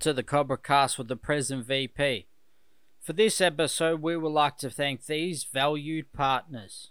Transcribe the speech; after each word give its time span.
To 0.00 0.14
the 0.14 0.22
Cobra 0.22 0.56
Cast 0.56 0.96
with 0.96 1.08
the 1.08 1.16
present 1.16 1.66
VP. 1.66 2.26
For 3.00 3.12
this 3.12 3.38
episode, 3.38 4.00
we 4.00 4.16
would 4.16 4.32
like 4.32 4.56
to 4.58 4.70
thank 4.70 5.04
these 5.04 5.44
valued 5.44 6.10
partners. 6.14 6.90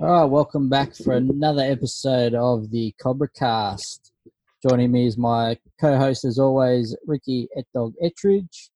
All 0.00 0.06
right, 0.06 0.24
welcome 0.26 0.68
back 0.68 0.94
for 0.94 1.14
another 1.14 1.62
episode 1.62 2.32
of 2.32 2.70
the 2.70 2.94
Cobra 3.02 3.28
Cast. 3.36 4.12
Joining 4.62 4.92
me 4.92 5.08
is 5.08 5.18
my 5.18 5.58
co-host, 5.80 6.24
as 6.24 6.38
always, 6.38 6.96
Ricky 7.04 7.48
Etdog 7.58 7.94
Ettridge, 8.00 8.70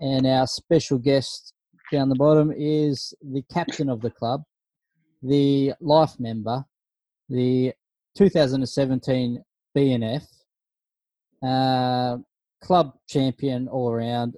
and 0.00 0.24
our 0.24 0.46
special 0.46 0.98
guest 0.98 1.52
down 1.90 2.08
the 2.08 2.14
bottom 2.14 2.52
is 2.56 3.12
the 3.22 3.42
captain 3.52 3.90
of 3.90 4.02
the 4.02 4.10
club, 4.10 4.44
the 5.20 5.72
life 5.80 6.20
member, 6.20 6.64
the 7.28 7.72
2017 8.16 9.42
BNF 9.76 10.24
uh, 11.44 12.18
club 12.62 12.92
champion 13.08 13.66
all 13.66 13.90
around, 13.90 14.36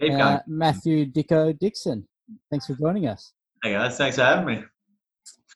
uh, 0.00 0.38
Matthew 0.46 1.04
Dicko 1.04 1.58
Dixon. 1.58 2.08
Thanks 2.50 2.66
for 2.66 2.74
joining 2.76 3.06
us. 3.08 3.34
Hey 3.62 3.72
guys, 3.72 3.98
thanks 3.98 4.16
for 4.16 4.22
having 4.22 4.46
me. 4.46 4.64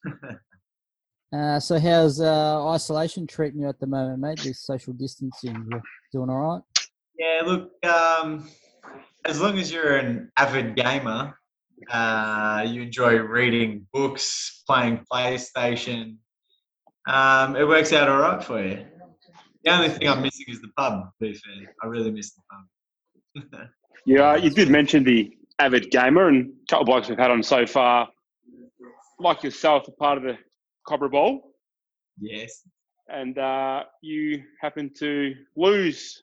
uh, 1.32 1.60
so 1.60 1.78
how's 1.78 2.20
uh, 2.20 2.68
isolation 2.68 3.26
treating 3.26 3.60
you 3.60 3.68
at 3.68 3.80
the 3.80 3.86
moment, 3.86 4.20
mate? 4.20 4.40
This 4.40 4.60
social 4.60 4.92
distancing, 4.92 5.66
you're 5.70 5.82
doing 6.12 6.30
all 6.30 6.38
right? 6.38 6.62
Yeah, 7.18 7.42
look, 7.44 7.72
um, 7.84 8.48
as 9.26 9.40
long 9.40 9.58
as 9.58 9.70
you're 9.70 9.96
an 9.96 10.30
avid 10.36 10.76
gamer, 10.76 11.34
uh, 11.90 12.64
you 12.66 12.82
enjoy 12.82 13.16
reading 13.18 13.86
books, 13.92 14.62
playing 14.66 15.04
PlayStation, 15.10 16.16
um, 17.08 17.56
it 17.56 17.66
works 17.66 17.92
out 17.92 18.08
all 18.08 18.18
right 18.18 18.42
for 18.42 18.62
you. 18.62 18.84
The 19.64 19.70
only 19.70 19.88
thing 19.88 20.08
I'm 20.08 20.22
missing 20.22 20.46
is 20.48 20.60
the 20.60 20.68
pub. 20.76 21.02
To 21.02 21.10
be 21.20 21.34
fair, 21.34 21.74
I 21.82 21.86
really 21.86 22.10
miss 22.10 22.32
the 22.32 22.42
pub. 22.50 23.68
yeah, 24.06 24.36
you 24.36 24.50
did 24.50 24.70
mention 24.70 25.04
the 25.04 25.36
avid 25.58 25.90
gamer, 25.90 26.28
and 26.28 26.46
a 26.46 26.66
couple 26.70 26.82
of 26.82 26.86
blokes 26.86 27.08
we've 27.08 27.18
had 27.18 27.30
on 27.30 27.42
so 27.42 27.66
far 27.66 28.08
like 29.20 29.42
yourself, 29.42 29.86
a 29.88 29.92
part 29.92 30.18
of 30.18 30.24
the 30.24 30.38
Cobra 30.86 31.08
Bowl. 31.08 31.54
Yes. 32.20 32.62
And 33.08 33.38
uh, 33.38 33.84
you 34.02 34.42
happen 34.60 34.90
to 34.98 35.34
lose 35.56 36.22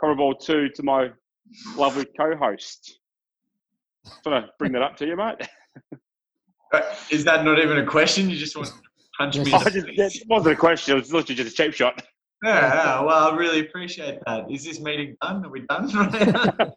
Cobra 0.00 0.16
Bowl 0.16 0.34
2 0.34 0.70
to 0.70 0.82
my 0.82 1.10
lovely 1.76 2.06
co 2.18 2.36
host. 2.36 2.98
Just 4.04 4.24
want 4.24 4.46
to 4.46 4.52
bring 4.58 4.72
that 4.72 4.82
up 4.82 4.96
to 4.98 5.06
you, 5.06 5.16
mate. 5.16 5.36
Is 7.10 7.24
that 7.24 7.44
not 7.44 7.58
even 7.58 7.78
a 7.78 7.86
question? 7.86 8.28
You 8.28 8.36
just 8.36 8.56
want 8.56 8.68
to 8.68 8.74
punch 9.18 9.38
me? 9.38 9.50
Just, 9.96 10.16
it 10.16 10.28
wasn't 10.28 10.52
a 10.52 10.56
question, 10.56 10.96
it 10.96 11.00
was 11.00 11.12
literally 11.12 11.36
just 11.36 11.52
a 11.52 11.56
cheap 11.56 11.74
shot. 11.74 12.02
Yeah, 12.44 13.02
well, 13.02 13.32
I 13.32 13.36
really 13.36 13.60
appreciate 13.60 14.18
that. 14.26 14.50
Is 14.50 14.64
this 14.64 14.78
meeting 14.80 15.16
done? 15.22 15.44
Are 15.44 15.48
we 15.48 15.62
done? 15.62 15.88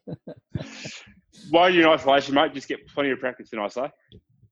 While 1.50 1.70
you're 1.70 1.84
in 1.84 1.90
isolation, 1.90 2.36
mate, 2.36 2.54
just 2.54 2.68
get 2.68 2.88
plenty 2.88 3.12
of 3.12 3.20
practice 3.20 3.52
in, 3.52 3.60
I 3.60 3.68
say. 3.68 3.92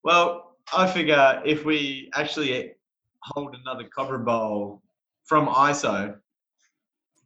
Well, 0.03 0.56
I 0.75 0.87
figure 0.87 1.41
if 1.45 1.65
we 1.65 2.09
actually 2.13 2.73
hold 3.23 3.55
another 3.55 3.87
Cobra 3.95 4.19
Bowl 4.19 4.81
from 5.25 5.47
ISO, 5.47 6.15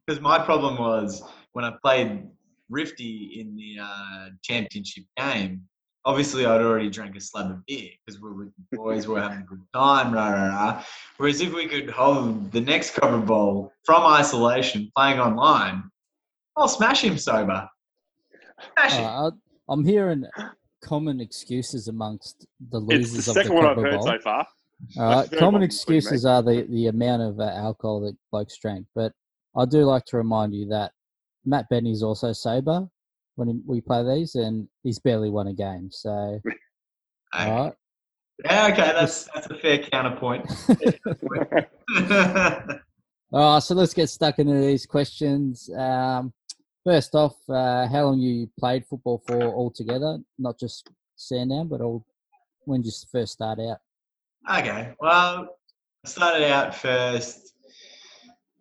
because 0.05 0.21
my 0.21 0.39
problem 0.39 0.77
was 0.77 1.23
when 1.53 1.65
I 1.65 1.73
played 1.83 2.27
Rifty 2.69 3.39
in 3.39 3.55
the 3.55 3.83
uh, 3.83 4.29
championship 4.41 5.03
game, 5.17 5.63
obviously 6.05 6.45
I'd 6.45 6.61
already 6.61 6.89
drank 6.89 7.15
a 7.15 7.21
slab 7.21 7.51
of 7.51 7.65
beer 7.65 7.89
because 8.05 8.21
we 8.21 8.29
were 8.29 8.35
with 8.35 8.53
the 8.55 8.77
boys, 8.77 9.07
we 9.07 9.15
were 9.15 9.21
having 9.21 9.39
a 9.39 9.43
good 9.43 9.61
time, 9.73 10.13
rah, 10.13 10.29
rah, 10.29 10.47
rah. 10.47 10.83
Whereas 11.17 11.41
if 11.41 11.53
we 11.53 11.67
could 11.67 11.89
hold 11.89 12.51
the 12.51 12.61
next 12.61 12.95
Cobra 12.95 13.19
Bowl 13.19 13.73
from 13.83 14.03
isolation, 14.03 14.91
playing 14.95 15.19
online, 15.19 15.83
I'll 16.55 16.67
smash 16.67 17.03
him 17.03 17.17
sober. 17.17 17.67
Smash 18.73 18.93
him. 18.93 19.05
Uh, 19.05 19.31
I'm 19.69 19.85
hearing 19.85 20.25
common 20.81 21.19
excuses 21.19 21.87
amongst 21.87 22.45
the 22.69 22.79
losers 22.79 23.15
it's 23.15 23.25
the 23.25 23.31
of 23.31 23.35
second 23.35 23.51
the 23.51 23.55
one 23.55 23.65
I've 23.65 23.77
heard 23.77 23.93
Bowl. 23.93 24.03
so 24.03 24.19
far. 24.19 24.47
All 24.97 25.15
right, 25.15 25.31
common 25.31 25.61
excuses 25.61 26.25
are 26.25 26.41
the, 26.41 26.65
the 26.69 26.87
amount 26.87 27.21
of 27.21 27.39
uh, 27.39 27.43
alcohol 27.43 28.01
that 28.01 28.17
blokes 28.31 28.57
drank, 28.57 28.87
but 28.95 29.11
I 29.55 29.65
do 29.65 29.83
like 29.83 30.05
to 30.05 30.17
remind 30.17 30.55
you 30.55 30.67
that 30.69 30.91
Matt 31.45 31.69
Benny's 31.69 32.03
also 32.03 32.33
sober 32.33 32.87
when 33.35 33.63
we 33.65 33.81
play 33.81 34.03
these, 34.03 34.35
and 34.35 34.67
he's 34.83 34.99
barely 34.99 35.29
won 35.29 35.47
a 35.47 35.53
game. 35.53 35.89
So, 35.91 36.09
all 37.33 37.63
right. 37.63 37.73
Yeah, 38.43 38.69
okay, 38.71 38.91
that's 38.93 39.25
that's 39.35 39.47
a 39.47 39.55
fair 39.55 39.77
counterpoint. 39.77 40.49
all 43.31 43.53
right, 43.53 43.63
so 43.63 43.75
let's 43.75 43.93
get 43.93 44.09
stuck 44.09 44.39
into 44.39 44.59
these 44.59 44.87
questions. 44.87 45.69
Um, 45.77 46.33
First 46.83 47.13
off, 47.13 47.35
uh, 47.47 47.87
how 47.87 48.05
long 48.05 48.19
you 48.19 48.49
played 48.59 48.87
football 48.87 49.21
for 49.27 49.43
altogether? 49.43 50.17
Not 50.39 50.59
just 50.59 50.89
Sandown, 51.15 51.67
but 51.67 51.79
all. 51.79 52.03
When 52.65 52.81
did 52.81 52.87
you 52.87 53.07
first 53.11 53.33
start 53.33 53.59
out? 53.59 53.77
Okay, 54.51 54.93
well, 54.99 55.57
I 56.03 56.09
started 56.09 56.49
out 56.49 56.73
first 56.73 57.53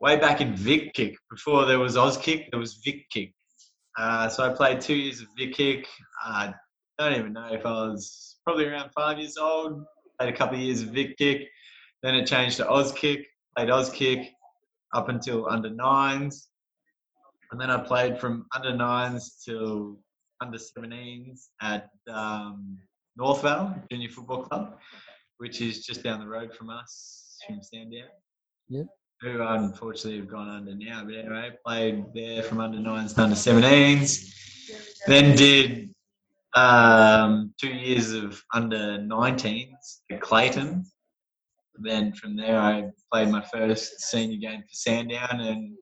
way 0.00 0.18
back 0.18 0.42
in 0.42 0.54
Vic 0.54 0.92
Kick. 0.92 1.16
Before 1.30 1.64
there 1.64 1.78
was 1.78 1.96
Auskick, 1.96 2.50
there 2.50 2.60
was 2.60 2.80
Vic 2.84 3.08
Kick. 3.10 3.32
Uh, 3.98 4.28
so 4.28 4.44
I 4.44 4.54
played 4.54 4.82
two 4.82 4.94
years 4.94 5.22
of 5.22 5.28
Vic 5.38 5.54
Kick. 5.54 5.86
I 6.22 6.52
don't 6.98 7.18
even 7.18 7.32
know 7.32 7.48
if 7.50 7.64
I 7.64 7.88
was 7.88 8.36
probably 8.44 8.66
around 8.66 8.90
five 8.90 9.18
years 9.18 9.38
old. 9.38 9.82
Played 10.18 10.34
a 10.34 10.36
couple 10.36 10.56
of 10.56 10.62
years 10.62 10.82
of 10.82 10.88
Vic 10.88 11.16
Kick. 11.16 11.48
Then 12.02 12.14
it 12.14 12.26
changed 12.26 12.58
to 12.58 12.64
Auskick. 12.64 13.24
Played 13.56 13.70
Auskick 13.70 14.28
up 14.94 15.08
until 15.08 15.48
under 15.48 15.70
nines 15.70 16.49
and 17.50 17.60
then 17.60 17.70
I 17.70 17.78
played 17.78 18.18
from 18.18 18.46
under 18.54 18.74
nines 18.74 19.42
till 19.44 19.98
under 20.40 20.58
17s 20.58 21.46
at 21.60 21.90
um, 22.08 22.78
Northvale 23.18 23.82
Junior 23.90 24.08
Football 24.08 24.44
Club, 24.44 24.78
which 25.38 25.60
is 25.60 25.84
just 25.84 26.02
down 26.02 26.20
the 26.20 26.28
road 26.28 26.54
from 26.54 26.70
us 26.70 27.36
from 27.46 27.60
Sandown. 27.62 28.08
Yep. 28.68 28.86
Who 29.22 29.42
unfortunately 29.42 30.18
have 30.20 30.30
gone 30.30 30.48
under 30.48 30.74
now. 30.74 31.04
But 31.04 31.14
anyway, 31.14 31.50
played 31.66 32.04
there 32.14 32.42
from 32.42 32.60
under 32.60 32.78
nines 32.78 33.14
to 33.14 33.22
under 33.22 33.36
17s. 33.36 34.32
Then 35.06 35.36
did 35.36 35.90
um, 36.54 37.52
two 37.60 37.68
years 37.68 38.12
of 38.12 38.42
under 38.54 38.98
19s 38.98 39.68
at 40.10 40.20
Clayton. 40.20 40.84
Then 41.82 42.12
from 42.12 42.36
there, 42.36 42.58
I 42.58 42.90
played 43.12 43.28
my 43.28 43.42
first 43.42 44.00
senior 44.00 44.38
game 44.38 44.60
for 44.62 44.72
Sandown 44.72 45.40
and 45.40 45.76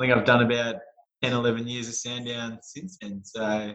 I 0.00 0.04
think 0.04 0.16
I've 0.16 0.24
done 0.24 0.42
about 0.42 0.76
10, 1.22 1.34
11 1.34 1.68
years 1.68 1.86
of 1.88 1.94
Sandown 1.94 2.58
since 2.62 2.96
then. 3.02 3.20
So 3.22 3.74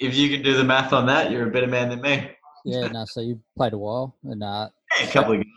if 0.00 0.16
you 0.16 0.28
can 0.28 0.42
do 0.42 0.56
the 0.56 0.64
math 0.64 0.92
on 0.92 1.06
that, 1.06 1.30
you're 1.30 1.46
a 1.46 1.52
better 1.52 1.68
man 1.68 1.88
than 1.88 2.00
me. 2.00 2.32
Yeah, 2.64 2.88
no, 2.88 3.04
so 3.04 3.20
you 3.20 3.40
played 3.56 3.72
a 3.72 3.78
while 3.78 4.16
and 4.24 4.42
uh, 4.42 4.68
a 5.00 5.06
couple 5.06 5.34
of 5.34 5.38
games. 5.38 5.48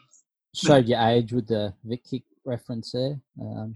Showed 0.53 0.87
your 0.87 0.99
age 1.01 1.33
with 1.33 1.47
the 1.47 1.73
Vic 1.83 2.03
Kick 2.07 2.21
reference 2.45 2.91
there. 2.91 3.19
Um, 3.41 3.73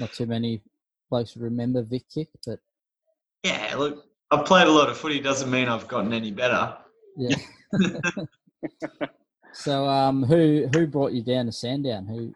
not 0.00 0.14
too 0.14 0.24
many 0.24 0.62
blokes 1.10 1.36
remember 1.36 1.82
Vic 1.82 2.04
Kick, 2.12 2.28
but 2.46 2.58
yeah, 3.42 3.74
look, 3.76 4.06
I've 4.30 4.46
played 4.46 4.66
a 4.66 4.72
lot 4.72 4.88
of 4.88 4.96
footy. 4.96 5.20
Doesn't 5.20 5.50
mean 5.50 5.68
I've 5.68 5.88
gotten 5.88 6.14
any 6.14 6.30
better. 6.30 6.74
Yeah. 7.18 7.36
so, 9.52 9.86
um, 9.86 10.22
who 10.22 10.68
who 10.72 10.86
brought 10.86 11.12
you 11.12 11.22
down 11.22 11.46
to 11.46 11.52
Sandown? 11.52 12.06
Who 12.06 12.32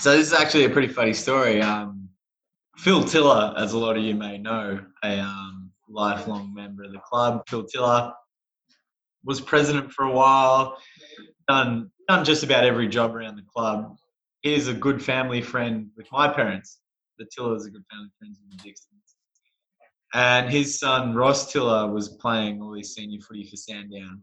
So 0.00 0.16
this 0.16 0.28
is 0.28 0.32
actually 0.32 0.64
a 0.64 0.70
pretty 0.70 0.88
funny 0.88 1.12
story. 1.12 1.60
Um, 1.60 2.08
Phil 2.76 3.02
Tiller, 3.02 3.52
as 3.56 3.72
a 3.72 3.78
lot 3.78 3.96
of 3.96 4.04
you 4.04 4.14
may 4.14 4.38
know, 4.38 4.78
a 5.02 5.18
um, 5.18 5.70
lifelong 5.88 6.54
member 6.54 6.84
of 6.84 6.92
the 6.92 7.00
club. 7.00 7.42
Phil 7.48 7.64
Tiller 7.64 8.12
was 9.24 9.40
president 9.40 9.92
for 9.92 10.04
a 10.04 10.12
while, 10.12 10.78
done 11.48 11.90
done 12.06 12.24
just 12.24 12.44
about 12.44 12.64
every 12.64 12.86
job 12.86 13.14
around 13.14 13.36
the 13.36 13.44
club. 13.52 13.96
He's 14.42 14.68
a 14.68 14.74
good 14.74 15.02
family 15.02 15.42
friend 15.42 15.90
with 15.96 16.06
my 16.12 16.28
parents. 16.28 16.78
The 17.18 17.26
Tillers 17.34 17.66
are 17.66 17.70
good 17.70 17.84
family 17.90 18.10
friends 18.20 18.38
with 18.40 18.56
the 18.56 18.68
Dixons. 18.68 19.16
And 20.14 20.48
his 20.48 20.78
son 20.78 21.14
Ross 21.14 21.52
Tiller 21.52 21.90
was 21.90 22.08
playing 22.08 22.62
all 22.62 22.74
his 22.74 22.94
senior 22.94 23.20
footy 23.20 23.44
for 23.48 23.56
Sandown. 23.56 24.22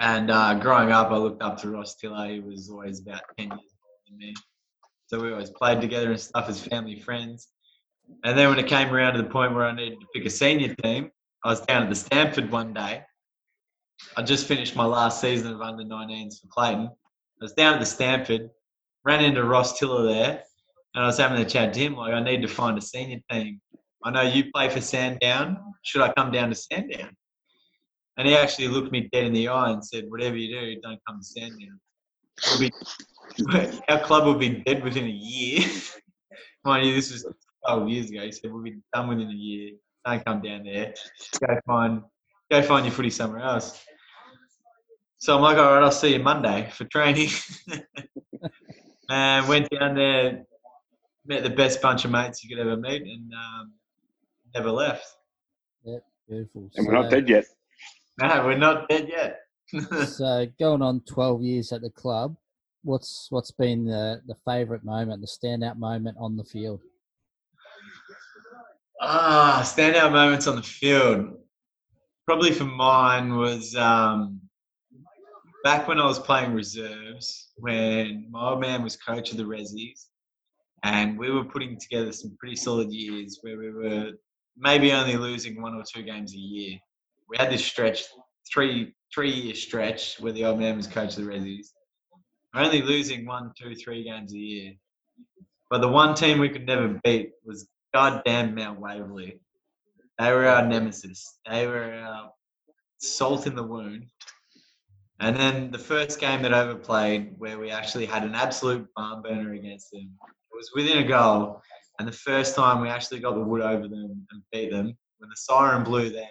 And 0.00 0.30
uh, 0.30 0.54
growing 0.54 0.92
up, 0.92 1.10
I 1.10 1.16
looked 1.18 1.42
up 1.42 1.58
to 1.58 1.70
Ross 1.70 1.96
Tiller. 1.96 2.26
He 2.28 2.40
was 2.40 2.70
always 2.70 3.00
about 3.00 3.22
10 3.36 3.48
years 3.48 3.52
older 3.52 4.00
than 4.08 4.18
me. 4.18 4.34
So 5.08 5.20
we 5.20 5.32
always 5.32 5.50
played 5.50 5.80
together 5.80 6.10
and 6.10 6.20
stuff 6.20 6.48
as 6.48 6.62
family 6.62 7.00
friends. 7.00 7.48
And 8.24 8.38
then 8.38 8.50
when 8.50 8.58
it 8.58 8.66
came 8.66 8.92
around 8.92 9.14
to 9.14 9.22
the 9.22 9.28
point 9.28 9.54
where 9.54 9.64
I 9.64 9.74
needed 9.74 10.00
to 10.00 10.06
pick 10.14 10.26
a 10.26 10.30
senior 10.30 10.74
team, 10.76 11.10
I 11.44 11.48
was 11.48 11.62
down 11.62 11.82
at 11.82 11.88
the 11.88 11.96
Stanford 11.96 12.50
one 12.50 12.74
day. 12.74 13.02
I 14.16 14.22
just 14.22 14.46
finished 14.46 14.76
my 14.76 14.84
last 14.84 15.20
season 15.20 15.52
of 15.52 15.62
under 15.62 15.82
19s 15.82 16.40
for 16.40 16.48
Clayton. 16.48 16.88
I 16.88 17.44
was 17.44 17.54
down 17.54 17.74
at 17.74 17.80
the 17.80 17.86
Stanford, 17.86 18.50
ran 19.04 19.24
into 19.24 19.44
Ross 19.44 19.78
Tiller 19.78 20.06
there, 20.06 20.42
and 20.94 21.04
I 21.04 21.06
was 21.06 21.16
having 21.16 21.40
a 21.40 21.48
chat 21.48 21.72
to 21.72 21.80
him 21.80 21.96
like, 21.96 22.12
I 22.12 22.22
need 22.22 22.42
to 22.42 22.48
find 22.48 22.76
a 22.76 22.82
senior 22.82 23.20
team. 23.30 23.60
I 24.04 24.10
know 24.10 24.22
you 24.22 24.50
play 24.52 24.68
for 24.68 24.82
Sandown. 24.82 25.58
Should 25.82 26.02
I 26.02 26.12
come 26.12 26.30
down 26.30 26.50
to 26.50 26.54
Sandown? 26.54 27.16
And 28.18 28.28
he 28.28 28.34
actually 28.34 28.68
looked 28.68 28.92
me 28.92 29.08
dead 29.12 29.24
in 29.24 29.32
the 29.32 29.48
eye 29.48 29.70
and 29.70 29.84
said, 29.84 30.04
"Whatever 30.08 30.36
you 30.36 30.60
do, 30.60 30.80
don't 30.80 31.00
come 31.06 31.20
to 31.20 31.24
Sandown. 31.24 31.80
We'll 32.50 32.58
be, 32.60 32.72
our 33.88 34.00
club 34.00 34.24
will 34.24 34.34
be 34.38 34.62
dead 34.66 34.82
within 34.82 35.04
a 35.04 35.08
year." 35.08 35.68
Mind 36.64 36.86
you, 36.86 36.94
this 36.94 37.12
was 37.12 37.26
12 37.66 37.88
years 37.88 38.10
ago. 38.10 38.22
He 38.22 38.32
said, 38.32 38.52
"We'll 38.52 38.62
be 38.62 38.78
done 38.94 39.08
within 39.08 39.28
a 39.28 39.34
year. 39.34 39.72
Don't 40.04 40.24
come 40.24 40.42
down 40.42 40.64
there. 40.64 40.94
Go 41.40 41.58
find, 41.66 42.02
go 42.50 42.62
find 42.62 42.84
your 42.84 42.92
footy 42.92 43.10
somewhere 43.10 43.42
else." 43.42 43.80
So 45.18 45.36
I'm 45.36 45.42
like, 45.42 45.58
"All 45.58 45.74
right, 45.74 45.82
I'll 45.82 45.90
see 45.90 46.12
you 46.12 46.20
Monday 46.20 46.68
for 46.72 46.84
training." 46.84 47.30
and 49.10 49.48
went 49.48 49.68
down 49.70 49.94
there, 49.94 50.44
met 51.26 51.42
the 51.42 51.50
best 51.50 51.80
bunch 51.82 52.04
of 52.04 52.10
mates 52.10 52.44
you 52.44 52.54
could 52.54 52.60
ever 52.60 52.76
meet, 52.76 53.02
and 53.02 53.32
um, 53.32 53.72
never 54.54 54.70
left. 54.70 55.06
Yep, 55.84 56.02
Beautiful. 56.28 56.70
And 56.76 56.86
we're 56.86 56.92
not 56.92 57.10
dead 57.10 57.28
yet. 57.28 57.44
No, 58.20 58.44
we're 58.44 58.58
not 58.58 58.88
dead 58.88 59.08
yet. 59.08 59.40
so 60.08 60.46
going 60.58 60.82
on 60.82 61.00
12 61.00 61.42
years 61.42 61.72
at 61.72 61.82
the 61.82 61.90
club 61.90 62.36
what's 62.82 63.26
what's 63.30 63.50
been 63.50 63.84
the 63.84 64.20
the 64.26 64.36
favorite 64.46 64.84
moment 64.84 65.20
the 65.20 65.26
standout 65.26 65.76
moment 65.76 66.16
on 66.20 66.36
the 66.36 66.44
field 66.44 66.80
Ah, 69.00 69.62
standout 69.64 70.12
moments 70.12 70.46
on 70.48 70.56
the 70.56 70.62
field. 70.62 71.38
Probably 72.26 72.52
for 72.52 72.64
mine 72.64 73.36
was 73.36 73.74
um, 73.76 74.40
back 75.62 75.86
when 75.86 76.00
I 76.00 76.04
was 76.04 76.18
playing 76.18 76.52
reserves, 76.52 77.52
when 77.56 78.26
my 78.30 78.50
old 78.50 78.60
man 78.60 78.82
was 78.82 78.96
coach 78.96 79.30
of 79.30 79.36
the 79.36 79.44
Rezzies, 79.44 80.06
and 80.82 81.16
we 81.16 81.30
were 81.30 81.44
putting 81.44 81.78
together 81.78 82.12
some 82.12 82.36
pretty 82.40 82.56
solid 82.56 82.90
years 82.90 83.38
where 83.42 83.56
we 83.56 83.70
were 83.70 84.10
maybe 84.56 84.92
only 84.92 85.16
losing 85.16 85.62
one 85.62 85.74
or 85.74 85.84
two 85.84 86.02
games 86.02 86.34
a 86.34 86.38
year. 86.38 86.78
We 87.28 87.36
had 87.38 87.50
this 87.50 87.64
stretch, 87.64 88.04
three 88.52 88.94
three 89.14 89.30
year 89.30 89.54
stretch 89.54 90.20
where 90.20 90.32
the 90.32 90.44
old 90.44 90.58
man 90.58 90.76
was 90.76 90.88
coach 90.88 91.16
of 91.16 91.24
the 91.24 91.30
Rezzies, 91.30 91.68
only 92.54 92.82
losing 92.82 93.26
one, 93.26 93.52
two, 93.58 93.74
three 93.74 94.04
games 94.04 94.32
a 94.32 94.38
year. 94.38 94.72
But 95.70 95.80
the 95.80 95.88
one 95.88 96.14
team 96.14 96.38
we 96.38 96.48
could 96.48 96.66
never 96.66 96.98
beat 97.04 97.32
was 97.44 97.68
goddamn 97.92 98.54
Mount 98.54 98.80
Waverley. 98.80 99.40
They 100.18 100.32
were 100.32 100.46
our 100.46 100.66
nemesis. 100.66 101.38
They 101.48 101.66
were 101.66 101.92
our 101.92 102.30
salt 102.98 103.46
in 103.46 103.54
the 103.54 103.62
wound. 103.62 104.06
And 105.20 105.36
then 105.36 105.70
the 105.70 105.78
first 105.78 106.20
game 106.20 106.42
that 106.42 106.54
I 106.54 106.60
ever 106.60 106.76
played, 106.76 107.34
where 107.38 107.58
we 107.58 107.70
actually 107.70 108.06
had 108.06 108.24
an 108.24 108.34
absolute 108.34 108.86
barn 108.96 109.22
burner 109.22 109.52
against 109.52 109.90
them, 109.90 110.10
it 110.22 110.56
was 110.56 110.70
within 110.74 110.98
a 110.98 111.06
goal. 111.06 111.60
And 111.98 112.06
the 112.06 112.12
first 112.12 112.54
time 112.54 112.80
we 112.80 112.88
actually 112.88 113.20
got 113.20 113.34
the 113.34 113.40
wood 113.40 113.60
over 113.60 113.88
them 113.88 114.26
and 114.30 114.42
beat 114.52 114.70
them, 114.70 114.96
when 115.18 115.28
the 115.28 115.36
siren 115.36 115.82
blew 115.82 116.10
then, 116.10 116.28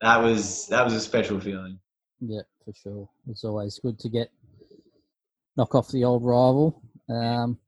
that 0.00 0.16
was 0.18 0.66
that 0.68 0.84
was 0.84 0.94
a 0.94 1.00
special 1.00 1.40
feeling. 1.40 1.78
yeah 2.20 2.42
for 2.64 2.72
sure 2.74 3.08
it's 3.28 3.44
always 3.44 3.78
good 3.78 3.98
to 3.98 4.08
get 4.08 4.30
knock 5.56 5.74
off 5.74 5.88
the 5.90 6.04
old 6.04 6.22
rival 6.24 6.82
um 7.10 7.58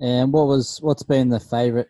and 0.00 0.32
what 0.32 0.46
was 0.46 0.78
what's 0.82 1.02
been 1.02 1.28
the 1.28 1.40
favorite 1.40 1.88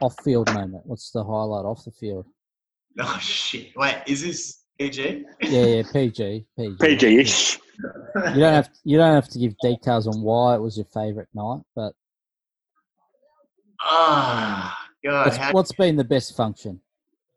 off 0.00 0.16
field 0.24 0.52
moment 0.52 0.82
what's 0.86 1.10
the 1.12 1.22
highlight 1.22 1.64
off 1.64 1.84
the 1.84 1.90
field 1.92 2.26
Oh 2.98 3.18
shit! 3.20 3.68
Wait, 3.76 4.02
is 4.08 4.22
this 4.22 4.64
PG? 4.78 5.24
yeah 5.42 5.64
yeah 5.66 5.82
pg 5.92 6.44
pg 6.58 6.76
PG-ish. 6.80 7.58
you 8.34 8.40
don't 8.40 8.54
have 8.54 8.68
you 8.84 8.96
don't 8.98 9.14
have 9.14 9.28
to 9.28 9.38
give 9.38 9.54
details 9.62 10.06
on 10.08 10.20
why 10.22 10.56
it 10.56 10.60
was 10.60 10.76
your 10.76 10.86
favorite 10.86 11.28
night 11.34 11.60
but 11.76 11.92
Ah, 13.82 14.76
God. 15.04 15.24
what's, 15.26 15.36
how- 15.38 15.52
what's 15.52 15.72
been 15.72 15.96
the 15.96 16.04
best 16.04 16.36
function 16.36 16.80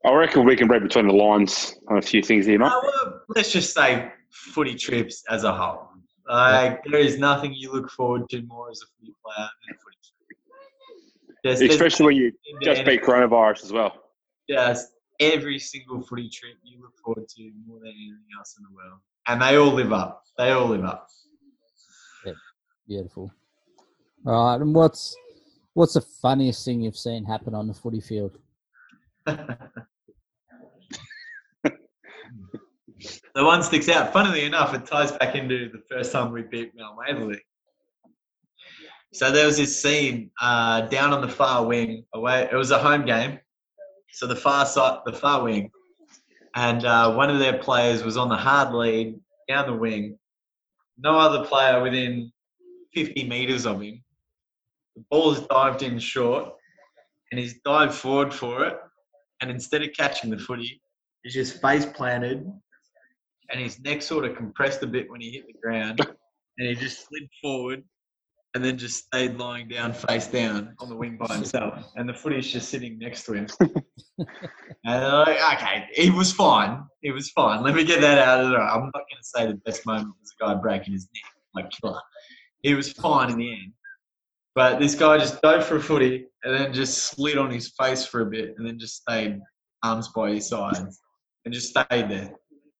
I 0.05 0.13
reckon 0.13 0.43
we 0.45 0.55
can 0.57 0.67
read 0.67 0.83
between 0.83 1.07
the 1.07 1.13
lines 1.13 1.75
on 1.87 1.97
a 1.97 2.01
few 2.01 2.21
things 2.21 2.45
here, 2.45 2.59
mate. 2.59 2.65
Uh, 2.65 2.81
well, 2.83 3.21
let's 3.29 3.53
just 3.53 3.73
say 3.73 4.11
footy 4.33 4.75
trips 4.75 5.23
as 5.29 5.43
a 5.43 5.53
whole. 5.53 5.89
Like 6.27 6.83
there 6.85 6.99
is 6.99 7.17
nothing 7.17 7.53
you 7.53 7.71
look 7.71 7.89
forward 7.91 8.29
to 8.29 8.41
more 8.43 8.69
as 8.71 8.81
a 8.81 8.87
footy 8.97 9.13
player 9.23 9.47
than 9.67 9.75
a 9.75 9.79
footy 9.79 9.97
trip. 10.03 11.39
There's 11.43 11.61
Especially 11.61 12.05
when 12.05 12.15
you 12.15 12.31
just 12.61 12.85
beat 12.85 13.03
coronavirus 13.03 13.65
as 13.65 13.73
well. 13.73 13.93
Yes, 14.47 14.87
every 15.19 15.59
single 15.59 16.01
footy 16.01 16.29
trip 16.29 16.55
you 16.63 16.81
look 16.81 16.93
forward 17.03 17.27
to 17.27 17.51
more 17.67 17.79
than 17.79 17.89
anything 17.89 18.25
else 18.37 18.55
in 18.57 18.63
the 18.63 18.75
world, 18.75 18.99
and 19.27 19.41
they 19.41 19.57
all 19.57 19.73
live 19.73 19.93
up. 19.93 20.23
They 20.37 20.51
all 20.51 20.67
live 20.67 20.85
up. 20.85 21.07
Beautiful. 22.87 23.31
All 24.25 24.51
right, 24.51 24.61
and 24.61 24.73
what's 24.73 25.15
what's 25.73 25.93
the 25.93 26.01
funniest 26.01 26.65
thing 26.65 26.81
you've 26.81 26.97
seen 26.97 27.25
happen 27.25 27.53
on 27.55 27.67
the 27.67 27.73
footy 27.73 28.01
field? 28.01 28.37
The 33.35 33.43
one 33.43 33.63
sticks 33.63 33.89
out. 33.89 34.13
Funnily 34.13 34.45
enough, 34.45 34.73
it 34.73 34.85
ties 34.85 35.11
back 35.13 35.35
into 35.35 35.69
the 35.69 35.81
first 35.89 36.11
time 36.11 36.31
we 36.31 36.43
beat 36.43 36.71
Mount 36.75 36.97
Waverley. 36.97 37.41
So 39.13 39.31
there 39.31 39.45
was 39.45 39.57
this 39.57 39.81
scene 39.81 40.31
uh, 40.41 40.81
down 40.81 41.13
on 41.13 41.21
the 41.21 41.27
far 41.27 41.65
wing. 41.65 42.05
Away, 42.13 42.49
it 42.51 42.55
was 42.55 42.71
a 42.71 42.79
home 42.79 43.05
game. 43.05 43.39
So 44.11 44.27
the 44.27 44.35
far 44.35 44.65
side, 44.65 44.99
the 45.05 45.13
far 45.13 45.43
wing, 45.43 45.71
and 46.55 46.85
uh, 46.85 47.13
one 47.13 47.29
of 47.29 47.39
their 47.39 47.57
players 47.57 48.03
was 48.03 48.17
on 48.17 48.29
the 48.29 48.35
hard 48.35 48.73
lead 48.73 49.19
down 49.47 49.67
the 49.67 49.73
wing. 49.73 50.17
No 50.97 51.17
other 51.17 51.45
player 51.45 51.81
within 51.81 52.31
50 52.93 53.27
meters 53.27 53.65
of 53.65 53.81
him. 53.81 54.03
The 54.95 55.03
ball 55.09 55.31
is 55.31 55.41
dived 55.41 55.81
in 55.81 55.97
short, 55.97 56.53
and 57.31 57.39
he's 57.39 57.59
dived 57.65 57.93
forward 57.93 58.33
for 58.33 58.65
it. 58.65 58.77
And 59.41 59.49
instead 59.49 59.81
of 59.81 59.89
catching 59.93 60.29
the 60.29 60.37
footy, 60.37 60.79
he's 61.23 61.33
just 61.33 61.59
face 61.59 61.85
planted 61.85 62.47
and 63.53 63.61
his 63.61 63.79
neck 63.79 64.01
sort 64.01 64.25
of 64.25 64.35
compressed 64.35 64.81
a 64.83 64.87
bit 64.87 65.09
when 65.09 65.21
he 65.21 65.29
hit 65.29 65.45
the 65.47 65.53
ground, 65.61 65.99
and 66.57 66.67
he 66.67 66.75
just 66.75 67.07
slid 67.07 67.23
forward, 67.41 67.83
and 68.55 68.63
then 68.63 68.77
just 68.77 69.05
stayed 69.05 69.37
lying 69.37 69.67
down, 69.67 69.93
face 69.93 70.27
down, 70.27 70.75
on 70.79 70.89
the 70.89 70.95
wing 70.95 71.17
by 71.17 71.33
himself, 71.33 71.85
and 71.95 72.09
the 72.09 72.13
footy's 72.13 72.51
just 72.51 72.69
sitting 72.69 72.97
next 72.99 73.23
to 73.25 73.33
him. 73.33 73.47
and 74.17 74.27
they're 74.85 75.11
like, 75.11 75.53
okay, 75.53 75.85
he 75.93 76.09
was 76.09 76.33
fine. 76.33 76.83
He 77.01 77.11
was 77.11 77.29
fine. 77.31 77.63
Let 77.63 77.75
me 77.75 77.83
get 77.83 78.01
that 78.01 78.17
out 78.17 78.43
of 78.43 78.49
there. 78.49 78.61
I'm 78.61 78.85
not 78.85 78.93
going 78.93 79.21
to 79.21 79.23
say 79.23 79.47
the 79.47 79.55
best 79.65 79.85
moment 79.85 80.15
was 80.19 80.33
a 80.39 80.45
guy 80.45 80.55
breaking 80.55 80.93
his 80.93 81.07
neck, 81.13 81.31
like 81.55 81.71
killer. 81.71 81.99
He 82.61 82.73
was 82.73 82.91
fine 82.91 83.31
in 83.31 83.37
the 83.37 83.51
end. 83.51 83.73
But 84.55 84.79
this 84.79 84.93
guy 84.93 85.17
just 85.17 85.41
dove 85.41 85.65
for 85.65 85.77
a 85.77 85.81
footy 85.81 86.27
and 86.43 86.53
then 86.53 86.73
just 86.73 87.05
slid 87.05 87.37
on 87.39 87.49
his 87.49 87.73
face 87.79 88.05
for 88.05 88.21
a 88.21 88.25
bit 88.25 88.53
and 88.57 88.67
then 88.67 88.77
just 88.77 88.97
stayed 88.97 89.39
arms 89.83 90.09
by 90.09 90.31
his 90.31 90.47
sides 90.47 90.99
and 91.45 91.53
just 91.53 91.69
stayed 91.69 92.09
there. 92.09 92.33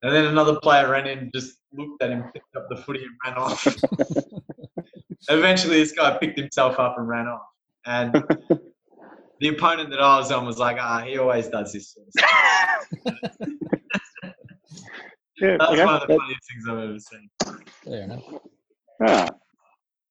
And 0.04 0.14
then 0.14 0.26
another 0.26 0.60
player 0.60 0.90
ran 0.90 1.08
in, 1.08 1.32
just 1.34 1.58
looked 1.72 2.04
at 2.04 2.10
him, 2.10 2.26
picked 2.34 2.56
up 2.56 2.68
the 2.70 2.76
footy, 2.76 3.04
and 3.04 3.12
ran 3.26 3.38
off. 3.38 3.66
Eventually, 5.30 5.78
this 5.78 5.94
guy 5.94 6.18
picked 6.18 6.38
himself 6.38 6.78
up 6.78 6.96
and 6.98 7.08
ran 7.08 7.28
off. 7.28 7.48
And 7.86 8.14
the 9.40 9.48
opponent 9.48 9.90
that 9.92 10.02
I 10.02 10.18
was 10.18 10.32
on 10.32 10.46
was 10.46 10.58
like, 10.60 10.78
ah, 10.80 11.02
he 11.06 11.18
always 11.18 11.48
does 11.48 11.72
this 11.72 11.94
sort 11.94 12.08
of 12.08 12.14
stuff. 12.20 13.24
Yeah, 15.42 15.58
That's 15.60 15.72
okay. 15.72 15.86
one 15.86 15.96
of 15.96 16.02
the 16.02 16.08
funniest 16.08 16.42
things 16.48 16.70
I've 16.70 16.78
ever 16.78 17.00
seen. 17.00 17.30
Fair 17.84 18.04
enough. 18.04 18.24
Ah. 19.06 19.28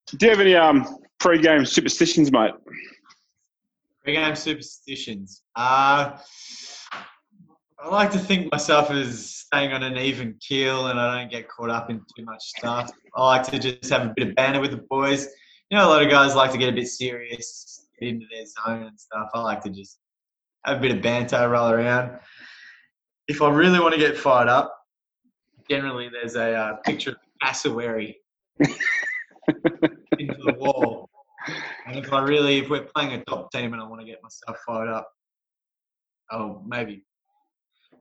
Do 0.06 0.26
you 0.26 0.30
have 0.30 0.40
any 0.40 0.54
um, 0.54 0.99
pre-game 1.20 1.64
superstitions, 1.64 2.30
mate? 2.30 2.52
Pre-game 4.04 4.34
superstitions. 4.34 5.42
Uh, 5.56 6.18
I 7.83 7.89
like 7.89 8.12
to 8.12 8.19
think 8.19 8.53
myself 8.53 8.93
as 8.93 9.29
staying 9.29 9.73
on 9.73 9.83
an 9.83 9.99
even 9.99 10.37
keel 10.41 10.87
and 10.87 11.01
I 11.01 11.19
don't 11.19 11.31
get 11.31 11.49
caught 11.49 11.69
up 11.69 11.91
in 11.91 12.01
too 12.17 12.25
much 12.25 12.41
stuff. 12.41 12.93
I 13.17 13.25
like 13.25 13.43
to 13.49 13.59
just 13.59 13.91
have 13.91 14.07
a 14.07 14.12
bit 14.15 14.29
of 14.29 14.37
banter 14.37 14.61
with 14.61 14.71
the 14.71 14.85
boys. 14.89 15.27
You 15.69 15.79
know, 15.79 15.89
a 15.89 15.91
lot 15.91 16.01
of 16.01 16.09
guys 16.09 16.37
like 16.37 16.53
to 16.53 16.59
get 16.59 16.69
a 16.69 16.73
bit 16.73 16.87
serious, 16.87 17.89
get 17.99 18.11
into 18.11 18.27
their 18.31 18.45
zone 18.47 18.85
and 18.85 19.01
stuff. 19.01 19.31
I 19.35 19.41
like 19.41 19.62
to 19.65 19.71
just 19.71 19.99
have 20.65 20.79
a 20.79 20.81
bit 20.81 20.93
of 20.93 21.03
banter, 21.03 21.49
roll 21.49 21.71
around. 21.71 22.21
If 23.27 23.43
I 23.43 23.51
really 23.51 23.81
want 23.81 23.95
to 23.95 24.01
get 24.01 24.17
fired 24.17 24.49
up, 24.49 24.79
generally 25.69 26.09
there's 26.09 26.37
a 26.37 26.55
uh, 26.55 26.77
picture 26.85 27.11
of 27.11 27.17
cassowary 27.43 28.17
into 28.61 30.37
the 30.45 30.55
wall. 30.57 31.11
And 31.89 31.97
if 31.97 32.12
I 32.12 32.23
really, 32.23 32.59
if 32.59 32.71
we're 32.71 32.87
playing 32.95 33.15
a 33.15 33.25
top 33.25 33.51
team 33.51 33.73
and 33.73 33.83
I 33.83 33.89
want 33.89 34.01
to 34.03 34.07
get 34.07 34.23
myself 34.23 34.57
fired 34.65 34.89
up, 34.89 35.11
oh, 36.31 36.62
maybe 36.65 37.03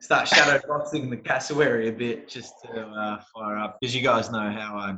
start 0.02 0.28
shadow 0.28 0.60
boxing 0.68 1.10
the 1.10 1.18
cassowary 1.18 1.88
a 1.88 1.92
bit 1.92 2.28
just 2.28 2.56
to 2.64 2.82
uh, 2.82 3.22
fire 3.34 3.58
up 3.58 3.78
because 3.80 3.96
you 3.96 4.02
guys 4.02 4.32
know 4.32 4.52
how 4.52 4.76
I 4.76 4.96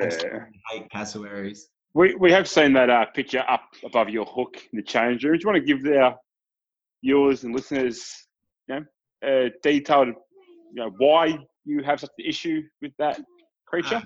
Yeah. 0.00 0.44
hate 0.70 0.90
cassowaries. 0.90 1.68
We, 1.94 2.14
we 2.16 2.32
have 2.32 2.48
seen 2.48 2.72
that 2.72 2.90
uh, 2.90 3.06
picture 3.06 3.44
up 3.48 3.62
above 3.84 4.08
your 4.08 4.24
hook 4.24 4.56
in 4.72 4.78
the 4.78 4.82
change 4.82 5.24
room. 5.24 5.34
Do 5.34 5.40
you 5.42 5.52
want 5.52 5.66
to 5.66 5.74
give 5.74 5.96
our 5.96 6.18
viewers 7.04 7.44
and 7.44 7.54
listeners, 7.54 8.26
you 8.68 8.74
know, 8.76 8.84
a 9.22 9.52
detailed, 9.62 10.08
you 10.08 10.14
know, 10.74 10.90
why 10.98 11.38
you 11.64 11.82
have 11.84 12.00
such 12.00 12.10
an 12.18 12.24
issue 12.26 12.62
with 12.80 12.92
that 12.98 13.20
creature? 13.66 13.96
Uh, 13.96 14.02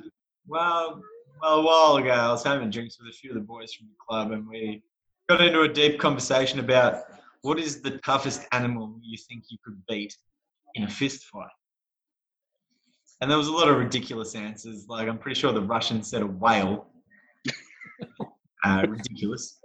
well, 0.48 1.02
well, 1.40 1.60
a 1.60 1.62
while 1.62 1.96
ago, 1.96 2.10
I 2.10 2.30
was 2.30 2.42
having 2.42 2.70
drinks 2.70 2.98
with 2.98 3.08
a 3.08 3.16
few 3.16 3.30
of 3.30 3.34
the 3.34 3.40
boys 3.42 3.72
from 3.72 3.86
the 3.86 3.94
club, 4.06 4.32
and 4.32 4.46
we 4.48 4.82
got 5.28 5.40
into 5.40 5.62
a 5.62 5.68
deep 5.68 5.98
conversation 5.98 6.58
about 6.60 7.04
what 7.46 7.60
is 7.60 7.80
the 7.80 7.92
toughest 7.98 8.44
animal 8.50 8.98
you 9.02 9.16
think 9.16 9.44
you 9.50 9.58
could 9.64 9.80
beat 9.88 10.12
in 10.74 10.82
a 10.82 10.90
fist 10.90 11.24
fight. 11.26 11.46
And 13.20 13.30
there 13.30 13.38
was 13.38 13.46
a 13.46 13.52
lot 13.52 13.68
of 13.68 13.78
ridiculous 13.78 14.34
answers. 14.34 14.86
Like 14.88 15.08
I'm 15.08 15.16
pretty 15.16 15.40
sure 15.40 15.52
the 15.52 15.62
Russians 15.62 16.10
said 16.10 16.22
a 16.22 16.26
whale. 16.26 16.88
uh, 18.64 18.84
ridiculous. 18.88 19.60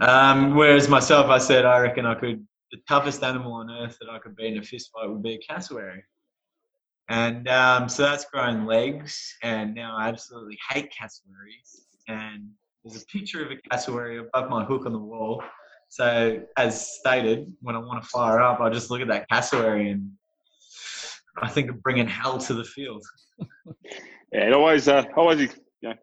Um, 0.00 0.56
whereas 0.56 0.88
myself, 0.88 1.26
I 1.26 1.38
said 1.38 1.66
I 1.66 1.78
reckon 1.78 2.06
I 2.06 2.14
could. 2.14 2.44
The 2.72 2.78
toughest 2.88 3.22
animal 3.22 3.52
on 3.52 3.70
earth 3.70 3.98
that 4.00 4.08
I 4.08 4.18
could 4.18 4.34
beat 4.36 4.52
in 4.54 4.58
a 4.58 4.62
fist 4.62 4.90
fight 4.92 5.10
would 5.10 5.22
be 5.22 5.34
a 5.34 5.38
cassowary. 5.38 6.02
And 7.08 7.48
um, 7.48 7.88
so 7.88 8.04
that's 8.04 8.24
grown 8.26 8.64
legs, 8.64 9.36
and 9.42 9.74
now 9.74 9.96
I 9.96 10.08
absolutely 10.08 10.56
hate 10.70 10.92
cassowaries. 10.96 11.86
And 12.06 12.48
there's 12.84 13.02
a 13.02 13.06
picture 13.06 13.44
of 13.44 13.50
a 13.50 13.56
cassowary 13.68 14.18
above 14.18 14.48
my 14.48 14.64
hook 14.64 14.86
on 14.86 14.92
the 14.92 14.98
wall. 14.98 15.42
So, 15.90 16.40
as 16.56 16.98
stated, 16.98 17.52
when 17.60 17.74
I 17.74 17.78
want 17.80 18.00
to 18.02 18.08
fire 18.08 18.40
up, 18.40 18.60
I 18.60 18.70
just 18.70 18.92
look 18.92 19.00
at 19.00 19.08
that 19.08 19.28
cassowary 19.28 19.90
and 19.90 20.12
I 21.42 21.48
think 21.48 21.68
of 21.68 21.82
bringing 21.82 22.06
hell 22.06 22.38
to 22.38 22.54
the 22.54 22.64
field. 22.64 23.04
Yeah, 24.32 24.46
it 24.46 24.52
always, 24.52 24.86
uh, 24.86 25.02
always, 25.16 25.40
you 25.40 25.48
know, 25.82 25.94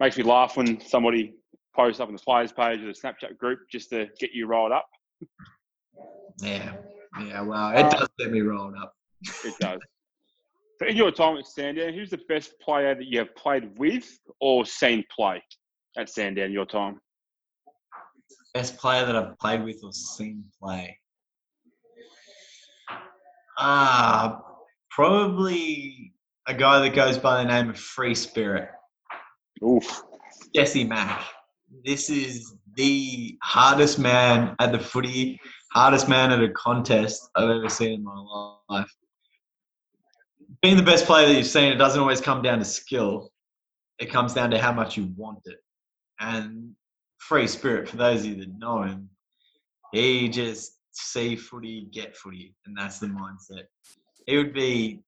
makes 0.00 0.18
me 0.18 0.24
laugh 0.24 0.56
when 0.56 0.80
somebody 0.80 1.34
posts 1.72 2.00
up 2.00 2.08
on 2.08 2.14
the 2.16 2.20
players 2.20 2.50
page 2.50 2.80
or 2.80 2.86
the 2.86 2.92
Snapchat 2.92 3.38
group 3.38 3.60
just 3.70 3.90
to 3.90 4.08
get 4.18 4.32
you 4.32 4.48
rolled 4.48 4.72
up. 4.72 4.88
Yeah, 6.42 6.72
yeah. 7.24 7.42
Well, 7.42 7.70
it 7.70 7.88
does 7.96 8.08
get 8.18 8.32
me 8.32 8.40
rolled 8.40 8.74
up. 8.74 8.92
It 9.44 9.54
does. 9.60 9.78
So, 10.80 10.86
in 10.88 10.96
your 10.96 11.12
time 11.12 11.36
at 11.36 11.46
Sandown, 11.46 11.94
who's 11.94 12.10
the 12.10 12.18
best 12.28 12.58
player 12.58 12.96
that 12.96 13.06
you 13.06 13.20
have 13.20 13.36
played 13.36 13.78
with 13.78 14.18
or 14.40 14.66
seen 14.66 15.04
play 15.14 15.40
at 15.96 16.08
Sandown? 16.08 16.50
Your 16.50 16.66
time. 16.66 17.00
Best 18.54 18.78
player 18.78 19.06
that 19.06 19.14
I've 19.14 19.38
played 19.38 19.62
with 19.62 19.80
or 19.84 19.92
seen 19.92 20.44
play. 20.60 20.98
Ah, 23.58 24.42
probably 24.90 26.12
a 26.48 26.54
guy 26.54 26.80
that 26.80 26.94
goes 26.94 27.16
by 27.16 27.42
the 27.42 27.48
name 27.48 27.70
of 27.70 27.78
Free 27.78 28.14
Spirit. 28.14 28.68
Oof. 29.62 30.02
Jesse 30.54 30.84
Mack. 30.84 31.22
This 31.84 32.10
is 32.10 32.54
the 32.74 33.38
hardest 33.42 33.98
man 33.98 34.56
at 34.58 34.72
the 34.72 34.78
footy, 34.78 35.38
hardest 35.72 36.08
man 36.08 36.32
at 36.32 36.42
a 36.42 36.48
contest 36.50 37.28
I've 37.36 37.50
ever 37.50 37.68
seen 37.68 37.92
in 38.00 38.04
my 38.04 38.56
life. 38.68 38.92
Being 40.62 40.76
the 40.76 40.82
best 40.82 41.06
player 41.06 41.28
that 41.28 41.34
you've 41.34 41.46
seen, 41.46 41.72
it 41.72 41.76
doesn't 41.76 42.00
always 42.00 42.20
come 42.20 42.42
down 42.42 42.58
to 42.58 42.64
skill. 42.64 43.30
It 43.98 44.10
comes 44.10 44.34
down 44.34 44.50
to 44.50 44.58
how 44.58 44.72
much 44.72 44.96
you 44.96 45.12
want 45.16 45.40
it. 45.44 45.58
And 46.18 46.74
free 47.20 47.46
spirit, 47.46 47.88
for 47.88 47.96
those 47.96 48.20
of 48.20 48.26
you 48.26 48.34
that 48.36 48.58
know 48.58 48.82
him, 48.82 49.08
he 49.92 50.28
just 50.28 50.78
see 50.92 51.36
footy, 51.36 51.88
get 51.92 52.16
footy, 52.16 52.54
and 52.66 52.76
that's 52.76 52.98
the 52.98 53.06
mindset. 53.06 53.64
He 54.26 54.36
would 54.36 54.52
be 54.52 55.00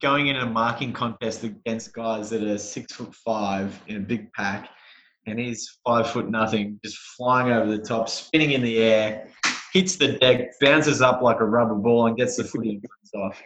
going 0.00 0.28
in 0.28 0.36
a 0.36 0.46
marking 0.46 0.92
contest 0.92 1.44
against 1.44 1.92
guys 1.92 2.30
that 2.30 2.42
are 2.42 2.58
six 2.58 2.92
foot 2.92 3.14
five 3.14 3.78
in 3.86 3.96
a 3.96 4.00
big 4.00 4.32
pack, 4.32 4.68
and 5.26 5.38
he's 5.38 5.78
five 5.86 6.10
foot 6.10 6.30
nothing, 6.30 6.78
just 6.84 6.98
flying 7.16 7.52
over 7.52 7.70
the 7.70 7.82
top, 7.82 8.08
spinning 8.08 8.52
in 8.52 8.62
the 8.62 8.78
air, 8.78 9.28
hits 9.72 9.96
the 9.96 10.12
deck, 10.18 10.52
bounces 10.60 11.02
up 11.02 11.22
like 11.22 11.40
a 11.40 11.44
rubber 11.44 11.74
ball, 11.74 12.06
and 12.06 12.16
gets 12.16 12.36
the 12.36 12.44
footy 12.44 12.70
and 12.70 12.84
runs 12.84 13.14
off. 13.24 13.42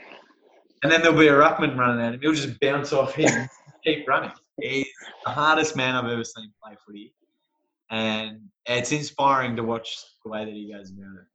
And 0.83 0.91
then 0.91 1.03
there'll 1.03 1.19
be 1.19 1.29
a 1.29 1.33
ruckman 1.33 1.77
running 1.77 2.05
at 2.05 2.15
him. 2.15 2.21
He'll 2.23 2.33
just 2.33 2.59
bounce 2.61 2.93
off 2.93 3.15
him, 3.15 3.49
keep 3.85 4.09
running. 4.09 4.33
He's 4.61 4.87
the 5.25 5.31
hardest 5.31 5.77
man 5.77 5.95
I've 5.95 6.11
ever 6.11 6.25
seen 6.25 6.53
play 6.63 6.75
footy, 6.87 7.15
and 7.91 8.41
it's 8.67 8.93
inspiring 8.93 9.57
to 9.57 9.65
watch 9.65 9.97
the 10.25 10.31
way 10.31 10.45
that 10.45 10.55
he 10.55 10.73
goes 10.73 10.91
about 10.91 11.17
it. 11.17 11.27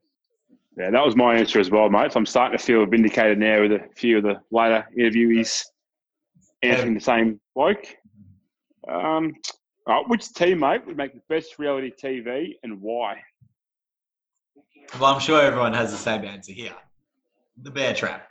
Yeah, 0.77 0.89
that 0.91 1.05
was 1.05 1.15
my 1.15 1.35
answer 1.35 1.59
as 1.59 1.69
well, 1.69 1.89
mate. 1.89 2.11
So 2.11 2.19
I'm 2.19 2.25
starting 2.25 2.57
to 2.57 2.63
feel 2.63 2.85
vindicated 2.85 3.37
now 3.37 3.61
with 3.61 3.71
a 3.71 3.79
few 3.95 4.17
of 4.17 4.23
the 4.23 4.41
later 4.51 4.85
interviewees 4.97 5.63
answering 6.61 6.93
the 6.93 6.99
same 6.99 7.39
bloke. 7.55 7.85
Um, 8.87 9.33
right, 9.87 10.03
which 10.07 10.25
teammate 10.25 10.85
would 10.85 10.97
make 10.97 11.13
the 11.13 11.21
best 11.29 11.59
reality 11.59 11.91
TV 11.91 12.55
and 12.63 12.81
why? 12.81 13.21
Well, 14.99 15.13
I'm 15.13 15.19
sure 15.19 15.41
everyone 15.41 15.73
has 15.73 15.91
the 15.91 15.97
same 15.97 16.25
answer 16.25 16.51
here. 16.51 16.73
The 17.61 17.71
bear 17.71 17.93
trap. 17.93 18.29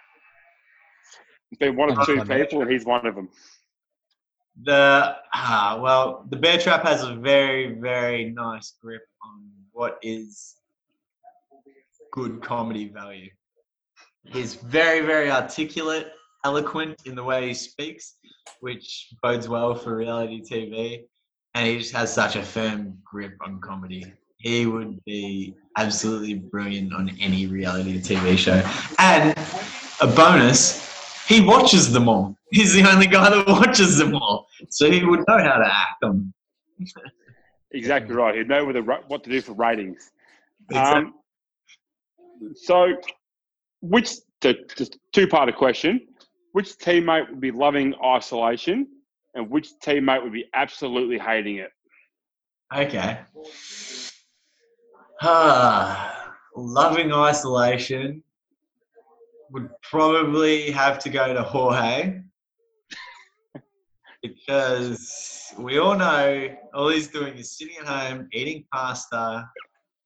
It's 1.50 1.58
been 1.58 1.76
one 1.76 1.90
of 1.90 2.04
two 2.06 2.22
people, 2.24 2.62
and 2.62 2.70
he's 2.70 2.84
one 2.84 3.06
of 3.06 3.14
them. 3.14 3.28
The 4.62 5.16
ah, 5.34 5.78
well, 5.82 6.26
the 6.30 6.36
bear 6.36 6.58
trap 6.58 6.84
has 6.84 7.02
a 7.02 7.14
very, 7.14 7.74
very 7.74 8.30
nice 8.30 8.74
grip 8.80 9.02
on 9.22 9.50
what 9.72 9.98
is 10.02 10.54
good 12.12 12.40
comedy 12.40 12.88
value. 12.88 13.30
He's 14.24 14.54
very, 14.54 15.00
very 15.00 15.30
articulate, 15.30 16.12
eloquent 16.44 17.02
in 17.06 17.16
the 17.16 17.24
way 17.24 17.48
he 17.48 17.54
speaks, 17.54 18.14
which 18.60 19.08
bodes 19.22 19.48
well 19.48 19.74
for 19.74 19.96
reality 19.96 20.40
TV. 20.40 21.04
And 21.54 21.66
he 21.66 21.78
just 21.78 21.92
has 21.92 22.12
such 22.12 22.36
a 22.36 22.42
firm 22.42 22.96
grip 23.04 23.36
on 23.40 23.60
comedy. 23.60 24.04
He 24.38 24.66
would 24.66 25.02
be 25.04 25.54
absolutely 25.76 26.34
brilliant 26.34 26.94
on 26.94 27.10
any 27.20 27.46
reality 27.46 28.00
TV 28.00 28.38
show. 28.38 28.62
And 28.98 29.36
a 30.00 30.06
bonus, 30.06 30.93
he 31.26 31.40
watches 31.40 31.92
them 31.92 32.08
all. 32.08 32.36
He's 32.50 32.74
the 32.74 32.88
only 32.88 33.06
guy 33.06 33.30
that 33.30 33.46
watches 33.48 33.98
them 33.98 34.14
all. 34.14 34.46
So 34.68 34.90
he 34.90 35.04
would 35.04 35.20
know 35.26 35.38
how 35.38 35.58
to 35.58 35.66
act 35.66 36.02
on 36.02 36.32
them. 36.78 36.92
Exactly 37.74 38.14
right. 38.14 38.36
He'd 38.36 38.46
know 38.48 38.64
what 39.08 39.24
to 39.24 39.30
do 39.30 39.40
for 39.40 39.52
ratings. 39.52 40.12
Exactly. 40.70 41.02
Um, 41.02 41.14
so, 42.54 42.92
which 43.80 44.12
the, 44.42 44.54
the 44.76 44.88
two-part 45.12 45.54
question: 45.56 46.06
which 46.52 46.78
teammate 46.78 47.28
would 47.30 47.40
be 47.40 47.50
loving 47.50 47.92
isolation, 48.04 48.86
and 49.34 49.50
which 49.50 49.70
teammate 49.84 50.22
would 50.22 50.32
be 50.32 50.44
absolutely 50.54 51.18
hating 51.18 51.56
it? 51.56 51.72
Okay. 52.72 53.18
Ah, 55.20 56.32
loving 56.56 57.12
isolation 57.12 58.22
would 59.54 59.70
probably 59.82 60.72
have 60.72 60.98
to 60.98 61.08
go 61.08 61.32
to 61.32 61.42
Jorge 61.42 62.20
because 64.20 65.54
we 65.56 65.78
all 65.78 65.96
know 65.96 66.56
all 66.74 66.88
he's 66.88 67.06
doing 67.06 67.36
is 67.36 67.56
sitting 67.56 67.76
at 67.80 67.86
home 67.86 68.28
eating 68.32 68.64
pasta 68.72 69.48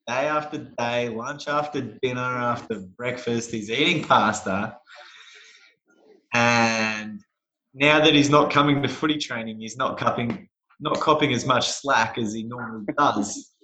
day 0.06 0.26
after 0.26 0.58
day, 0.78 1.08
lunch 1.08 1.48
after 1.48 1.80
dinner 2.02 2.20
after 2.20 2.80
breakfast. 2.98 3.50
He's 3.50 3.70
eating 3.70 4.04
pasta, 4.04 4.76
and 6.34 7.20
now 7.72 8.04
that 8.04 8.14
he's 8.14 8.30
not 8.30 8.52
coming 8.52 8.82
to 8.82 8.88
footy 8.88 9.16
training, 9.16 9.60
he's 9.60 9.78
not 9.78 9.98
cupping, 9.98 10.46
not 10.78 11.00
copping 11.00 11.32
as 11.32 11.46
much 11.46 11.70
slack 11.70 12.18
as 12.18 12.34
he 12.34 12.42
normally 12.42 12.86
does. 12.98 13.54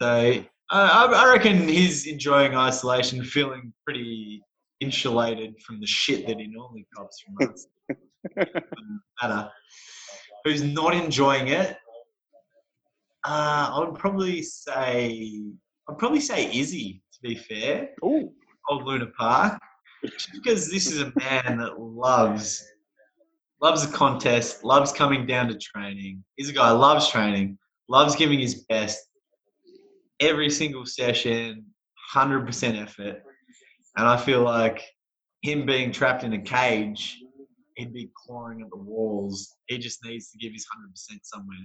so 0.00 0.44
I, 0.70 1.06
I 1.06 1.32
reckon 1.32 1.66
he's 1.66 2.06
enjoying 2.06 2.54
isolation, 2.54 3.24
feeling 3.24 3.72
pretty 3.84 4.42
insulated 4.80 5.60
from 5.62 5.80
the 5.80 5.86
shit 5.86 6.26
that 6.26 6.38
he 6.38 6.46
normally 6.46 6.86
cops 6.94 7.22
from 7.22 7.48
us. 7.48 7.66
Matter. 9.22 9.50
Who's 10.44 10.62
not 10.62 10.94
enjoying 10.94 11.48
it? 11.48 11.76
Uh, 13.24 13.70
I 13.72 13.80
would 13.80 13.98
probably 13.98 14.42
say 14.42 15.42
I'd 15.88 15.98
probably 15.98 16.20
say 16.20 16.50
Izzy. 16.52 17.02
To 17.14 17.20
be 17.22 17.34
fair, 17.34 17.90
Oh, 18.02 18.30
old 18.68 18.84
Luna 18.84 19.06
Park, 19.18 19.58
because 20.34 20.70
this 20.70 20.86
is 20.86 21.00
a 21.00 21.12
man 21.16 21.58
that 21.58 21.80
loves 21.80 22.62
loves 23.62 23.84
a 23.84 23.88
contest, 23.88 24.64
loves 24.64 24.92
coming 24.92 25.26
down 25.26 25.48
to 25.48 25.56
training. 25.56 26.22
He's 26.36 26.50
a 26.50 26.52
guy 26.52 26.70
who 26.70 26.76
loves 26.76 27.08
training, 27.08 27.58
loves 27.88 28.14
giving 28.14 28.38
his 28.38 28.66
best 28.68 28.98
every 30.20 30.50
single 30.50 30.84
session, 30.84 31.64
hundred 32.10 32.46
percent 32.46 32.76
effort. 32.76 33.22
And 33.96 34.06
I 34.06 34.16
feel 34.16 34.42
like 34.42 34.82
him 35.42 35.64
being 35.66 35.92
trapped 35.92 36.24
in 36.24 36.32
a 36.34 36.40
cage, 36.40 37.18
he'd 37.76 37.92
be 37.92 38.10
clawing 38.14 38.62
at 38.62 38.70
the 38.70 38.76
walls. 38.76 39.56
He 39.66 39.78
just 39.78 40.04
needs 40.04 40.30
to 40.30 40.38
give 40.38 40.52
his 40.52 40.66
hundred 40.72 40.90
percent 40.90 41.20
somewhere 41.24 41.58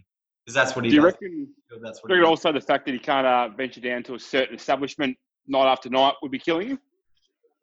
because 0.45 0.55
that's 0.55 0.75
what 0.75 0.85
he 0.85 0.91
does. 0.91 0.95
do 0.95 0.95
you 0.95 1.01
does. 1.01 1.13
reckon? 1.21 1.47
That's 1.83 2.01
what 2.01 2.09
Do 2.09 2.15
you 2.15 2.21
reckon 2.21 2.29
also 2.29 2.51
the 2.51 2.61
fact 2.61 2.85
that 2.85 2.93
he 2.93 2.99
can't 2.99 3.27
uh, 3.27 3.49
venture 3.49 3.81
down 3.81 4.03
to 4.03 4.15
a 4.15 4.19
certain 4.19 4.55
establishment 4.55 5.17
night 5.47 5.69
after 5.71 5.89
night 5.89 6.13
would 6.21 6.31
be 6.31 6.39
killing 6.39 6.69
him? 6.69 6.79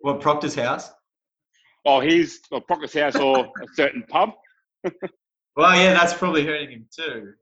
Well, 0.00 0.16
Proctor's 0.16 0.54
house? 0.54 0.90
Oh, 1.84 2.00
he's 2.00 2.40
or 2.50 2.60
Proctor's 2.60 2.94
house 2.94 3.16
or 3.16 3.46
a 3.46 3.66
certain 3.74 4.04
pub. 4.08 4.30
Well, 5.56 5.74
yeah, 5.76 5.94
that's 5.94 6.14
probably 6.14 6.44
hurting 6.46 6.70
him 6.70 6.86
too. 6.94 7.32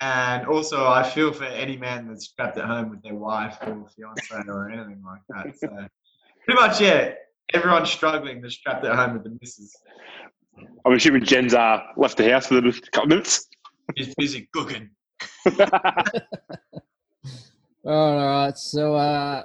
And 0.00 0.46
also, 0.46 0.86
I 0.86 1.02
feel 1.02 1.30
for 1.30 1.44
any 1.44 1.76
man 1.76 2.08
that's 2.08 2.32
trapped 2.32 2.56
at 2.56 2.64
home 2.64 2.88
with 2.88 3.02
their 3.02 3.14
wife 3.14 3.58
or 3.60 3.86
fiance 3.94 4.48
or 4.48 4.70
anything 4.70 5.02
like 5.04 5.20
that. 5.28 5.58
So, 5.58 5.68
pretty 6.50 6.68
much, 6.68 6.80
yeah, 6.80 7.12
everyone's 7.54 7.90
struggling 7.90 8.40
that's 8.40 8.56
trapped 8.58 8.84
at 8.84 8.96
home 8.96 9.14
with 9.14 9.24
the 9.24 9.38
missus. 9.40 9.76
I'm 10.84 10.92
assuming 10.92 11.24
Jen's 11.24 11.54
uh, 11.54 11.80
left 11.96 12.16
the 12.16 12.30
house 12.30 12.46
for 12.46 12.58
a 12.58 12.72
couple 12.92 13.08
minutes. 13.08 13.46
He's 13.94 14.14
busy 14.16 14.48
cooking. 14.52 14.90
All 17.86 18.16
right. 18.16 18.56
So, 18.56 18.94
uh, 18.94 19.42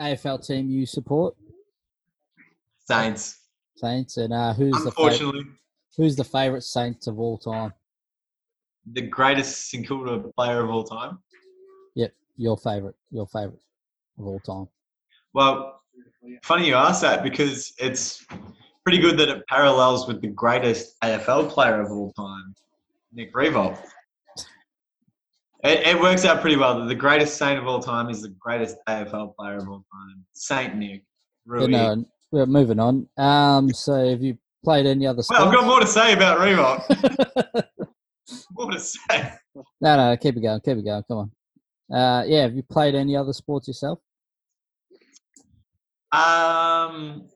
AFL 0.00 0.46
team 0.46 0.70
you 0.70 0.86
support 0.86 1.36
Saints. 2.86 3.40
Saints, 3.76 4.16
and 4.16 4.32
uh, 4.32 4.54
who's 4.54 4.72
the 4.72 4.90
favorite, 4.90 5.12
Unfortunately, 5.12 5.44
who's 5.96 6.16
the 6.16 6.24
favorite 6.24 6.62
Saints 6.62 7.06
of 7.06 7.20
all 7.20 7.38
time? 7.38 7.72
the 8.92 9.02
greatest 9.02 9.70
St 9.70 9.86
Kilda 9.86 10.30
player 10.34 10.64
of 10.64 10.70
all 10.70 10.82
time. 10.82 11.18
Yep, 11.94 12.14
your 12.36 12.56
favorite, 12.56 12.96
your 13.10 13.26
favorite 13.26 13.60
of 14.18 14.26
all 14.26 14.40
time. 14.40 14.66
Well, 15.34 15.77
funny 16.42 16.66
you 16.66 16.74
ask 16.74 17.02
that 17.02 17.22
because 17.22 17.72
it's 17.78 18.26
pretty 18.84 18.98
good 18.98 19.18
that 19.18 19.28
it 19.28 19.46
parallels 19.48 20.06
with 20.08 20.20
the 20.20 20.28
greatest 20.28 20.98
AFL 21.02 21.50
player 21.50 21.80
of 21.80 21.90
all 21.90 22.12
time, 22.12 22.54
Nick 23.12 23.34
Riewoldt. 23.34 23.78
It, 25.64 25.86
it 25.86 26.00
works 26.00 26.24
out 26.24 26.40
pretty 26.40 26.56
well 26.56 26.78
that 26.78 26.86
the 26.86 26.94
greatest 26.94 27.36
Saint 27.36 27.58
of 27.58 27.66
all 27.66 27.80
time 27.80 28.10
is 28.10 28.22
the 28.22 28.28
greatest 28.28 28.76
AFL 28.88 29.34
player 29.34 29.56
of 29.56 29.68
all 29.68 29.84
time, 29.92 30.24
Saint 30.32 30.76
Nick. 30.76 31.02
Yeah, 31.46 31.52
Rui. 31.52 31.68
no, 31.68 32.04
we're 32.30 32.46
moving 32.46 32.78
on. 32.78 33.08
Um, 33.16 33.72
so 33.72 34.08
have 34.08 34.22
you 34.22 34.38
played 34.64 34.86
any 34.86 35.06
other 35.06 35.22
Well, 35.28 35.48
I've 35.48 35.54
got 35.54 35.66
more 35.66 35.80
to 35.80 35.86
say 35.86 36.12
about 36.12 36.38
Riewoldt. 36.38 37.64
more 38.52 38.70
to 38.70 38.80
say. 38.80 39.32
no, 39.80 39.96
no, 39.96 40.16
keep 40.16 40.36
it 40.36 40.40
going, 40.40 40.60
keep 40.60 40.76
it 40.76 40.84
going. 40.84 41.02
Come 41.08 41.30
on. 41.90 41.96
Uh, 41.98 42.24
yeah, 42.24 42.42
have 42.42 42.54
you 42.54 42.62
played 42.62 42.94
any 42.94 43.16
other 43.16 43.32
sports 43.32 43.66
yourself? 43.66 43.98
Um, 46.12 47.28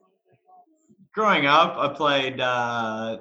growing 1.14 1.46
up, 1.46 1.76
I 1.76 1.88
played. 1.88 2.40
Uh, 2.40 3.18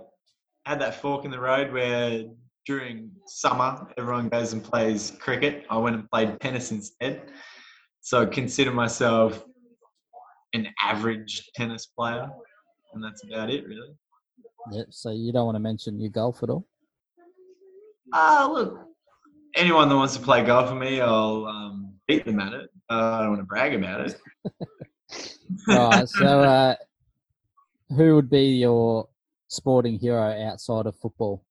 had 0.66 0.80
that 0.80 0.96
fork 0.96 1.26
in 1.26 1.32
the 1.32 1.40
road 1.40 1.72
where 1.74 2.24
during 2.66 3.12
summer 3.26 3.88
everyone 3.98 4.30
goes 4.30 4.54
and 4.54 4.64
plays 4.64 5.12
cricket. 5.20 5.66
I 5.70 5.78
went 5.78 5.96
and 5.96 6.10
played 6.10 6.40
tennis 6.40 6.72
instead. 6.72 7.32
So 8.02 8.22
I 8.22 8.26
consider 8.26 8.72
myself 8.72 9.44
an 10.54 10.68
average 10.82 11.50
tennis 11.56 11.88
player, 11.88 12.30
and 12.94 13.04
that's 13.04 13.24
about 13.24 13.50
it, 13.50 13.66
really. 13.66 13.96
Yep. 14.72 14.88
So 14.90 15.12
you 15.12 15.32
don't 15.32 15.46
want 15.46 15.56
to 15.56 15.60
mention 15.60 16.00
your 16.00 16.10
golf 16.10 16.44
at 16.44 16.50
all? 16.50 16.68
Ah, 18.14 18.50
look, 18.52 18.88
anyone 19.56 19.88
that 19.90 19.96
wants 19.96 20.16
to 20.18 20.22
play 20.22 20.44
golf 20.44 20.72
with 20.72 20.82
me, 20.82 21.00
I'll 21.02 21.46
um, 21.46 21.94
beat 22.08 22.26
them 22.26 22.40
at 22.40 22.54
it. 22.54 22.70
Uh, 22.90 22.94
I 22.94 23.20
don't 23.22 23.30
want 23.30 23.42
to 23.42 23.46
brag 23.46 23.74
about 23.74 24.02
it. 24.02 24.20
Right. 25.68 26.08
So, 26.08 26.26
uh, 26.42 26.76
who 27.96 28.16
would 28.16 28.30
be 28.30 28.58
your 28.60 29.08
sporting 29.48 30.00
hero 30.00 30.32
outside 30.48 30.86
of 30.86 30.96
football? 30.96 31.44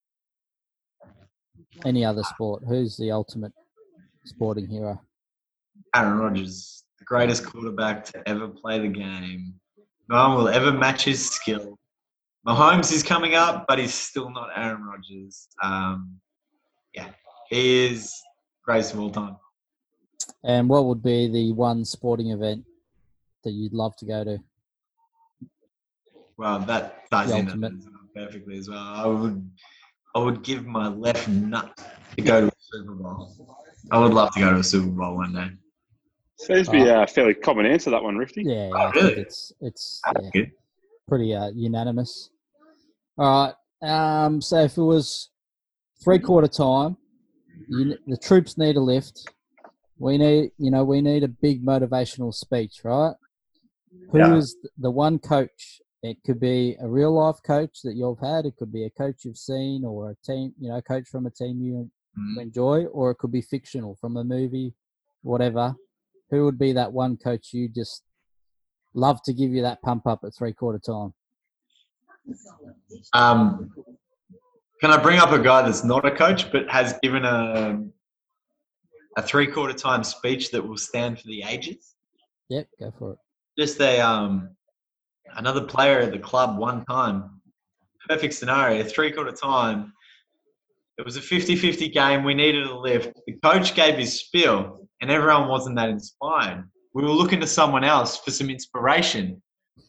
Any 1.84 2.04
other 2.04 2.22
sport? 2.22 2.62
Who's 2.66 2.96
the 2.96 3.10
ultimate 3.10 3.52
sporting 4.24 4.68
hero? 4.68 5.00
Aaron 5.94 6.18
Rodgers, 6.18 6.84
the 6.98 7.04
greatest 7.04 7.44
quarterback 7.44 8.04
to 8.06 8.28
ever 8.28 8.48
play 8.48 8.78
the 8.78 8.88
game. 8.88 9.54
No 10.08 10.28
one 10.28 10.38
will 10.38 10.48
ever 10.48 10.72
match 10.72 11.04
his 11.04 11.30
skill. 11.30 11.78
Mahomes 12.46 12.92
is 12.92 13.02
coming 13.02 13.34
up, 13.34 13.66
but 13.68 13.78
he's 13.78 13.94
still 13.94 14.30
not 14.30 14.48
Aaron 14.56 14.84
Rodgers. 14.84 15.48
Um, 15.62 16.20
yeah, 16.94 17.08
he 17.48 17.86
is 17.86 18.14
greatest 18.64 18.94
of 18.94 19.00
all 19.00 19.10
time. 19.10 19.36
And 20.42 20.68
what 20.68 20.86
would 20.86 21.02
be 21.02 21.28
the 21.28 21.52
one 21.52 21.84
sporting 21.84 22.30
event 22.30 22.64
that 23.44 23.52
you'd 23.52 23.72
love 23.72 23.96
to 23.96 24.06
go 24.06 24.24
to? 24.24 24.38
Well, 26.36 26.58
that 26.60 27.10
ties 27.10 27.28
The 27.30 27.36
in 27.38 27.46
ultimate. 27.48 27.72
perfectly 28.14 28.58
as 28.58 28.68
well. 28.68 28.78
I 28.78 29.06
would, 29.06 29.50
I 30.14 30.18
would 30.20 30.42
give 30.42 30.66
my 30.66 30.88
left 30.88 31.28
nut 31.28 31.78
to 32.16 32.22
go 32.22 32.40
to 32.42 32.46
a 32.48 32.52
Super 32.72 32.94
Bowl. 32.94 33.28
I 33.90 33.98
would 33.98 34.14
love 34.14 34.32
to 34.34 34.40
go 34.40 34.52
to 34.52 34.58
a 34.60 34.64
Super 34.64 34.88
Bowl 34.88 35.16
one 35.16 35.32
day. 35.34 35.48
Seems 36.38 36.68
to 36.68 36.72
be 36.72 36.86
a 36.86 37.06
fairly 37.06 37.34
common 37.34 37.66
answer 37.66 37.90
that 37.90 38.02
one, 38.02 38.16
Rifty. 38.16 38.42
Yeah, 38.44 38.70
Oh, 38.74 38.90
really? 38.94 39.12
it's 39.20 39.52
it's 39.60 40.00
yeah, 40.34 40.44
pretty 41.06 41.34
uh, 41.34 41.50
unanimous. 41.54 42.30
All 43.18 43.52
right. 43.82 44.24
Um, 44.24 44.40
so 44.40 44.60
if 44.60 44.78
it 44.78 44.82
was 44.82 45.28
three 46.02 46.18
quarter 46.18 46.48
time, 46.48 46.96
you, 47.68 47.98
the 48.06 48.16
troops 48.16 48.56
need 48.56 48.76
a 48.76 48.80
lift. 48.80 49.28
We 49.98 50.16
need, 50.16 50.52
you 50.56 50.70
know, 50.70 50.82
we 50.84 51.02
need 51.02 51.24
a 51.24 51.28
big 51.28 51.62
motivational 51.62 52.32
speech, 52.32 52.80
right? 52.84 53.12
Who 54.10 54.36
is 54.36 54.56
Yeah. 54.62 54.70
the 54.78 54.90
one 54.90 55.18
coach? 55.18 55.82
It 56.02 56.22
could 56.24 56.40
be 56.40 56.76
a 56.80 56.88
real 56.88 57.12
life 57.12 57.42
coach 57.44 57.82
that 57.82 57.94
you've 57.94 58.18
had. 58.20 58.46
It 58.46 58.56
could 58.56 58.72
be 58.72 58.84
a 58.84 58.90
coach 58.90 59.24
you've 59.24 59.36
seen, 59.36 59.84
or 59.84 60.10
a 60.10 60.14
team, 60.24 60.54
you 60.58 60.68
know, 60.70 60.76
a 60.76 60.82
coach 60.82 61.08
from 61.08 61.26
a 61.26 61.30
team 61.30 61.60
you 61.60 61.90
Mhm. 62.16 62.40
enjoy, 62.40 62.86
or 62.86 63.10
it 63.10 63.16
could 63.16 63.30
be 63.32 63.42
fictional 63.42 63.96
from 63.96 64.16
a 64.16 64.24
movie, 64.24 64.74
whatever. 65.22 65.76
Who 66.30 66.44
would 66.44 66.58
be 66.58 66.72
that 66.72 66.92
one 66.92 67.16
coach 67.16 67.52
you 67.52 67.68
just 67.68 68.04
love 68.94 69.22
to 69.24 69.32
give 69.34 69.50
you 69.50 69.62
that 69.62 69.82
pump 69.82 70.06
up 70.06 70.24
at 70.24 70.34
three 70.34 70.52
quarter 70.54 70.78
time? 70.78 71.12
Um, 73.12 73.72
can 74.80 74.90
I 74.90 74.96
bring 75.02 75.18
up 75.18 75.32
a 75.32 75.38
guy 75.42 75.62
that's 75.62 75.84
not 75.84 76.04
a 76.06 76.10
coach 76.14 76.50
but 76.50 76.68
has 76.70 76.98
given 77.02 77.24
a 77.24 77.84
a 79.16 79.22
three 79.22 79.46
quarter 79.48 79.74
time 79.74 80.04
speech 80.04 80.50
that 80.52 80.66
will 80.66 80.76
stand 80.78 81.20
for 81.20 81.26
the 81.26 81.42
ages? 81.42 81.96
Yep, 82.48 82.68
go 82.78 82.90
for 82.92 83.12
it. 83.14 83.18
Just 83.60 83.78
a 83.82 84.00
um, 84.00 84.56
another 85.36 85.60
player 85.60 85.98
at 85.98 86.12
the 86.12 86.18
club 86.18 86.56
one 86.56 86.82
time. 86.86 87.42
Perfect 88.08 88.32
scenario. 88.32 88.82
Three 88.82 89.12
quarter 89.12 89.32
time. 89.32 89.92
It 90.96 91.04
was 91.04 91.18
a 91.18 91.20
50-50 91.20 91.92
game. 91.92 92.24
We 92.24 92.32
needed 92.32 92.66
a 92.66 92.74
lift. 92.74 93.12
The 93.26 93.34
coach 93.44 93.74
gave 93.74 93.98
his 93.98 94.18
spiel, 94.18 94.88
and 95.02 95.10
everyone 95.10 95.46
wasn't 95.48 95.76
that 95.76 95.90
inspired. 95.90 96.64
We 96.94 97.02
were 97.02 97.10
looking 97.10 97.38
to 97.40 97.46
someone 97.46 97.84
else 97.84 98.16
for 98.16 98.30
some 98.30 98.48
inspiration. 98.48 99.42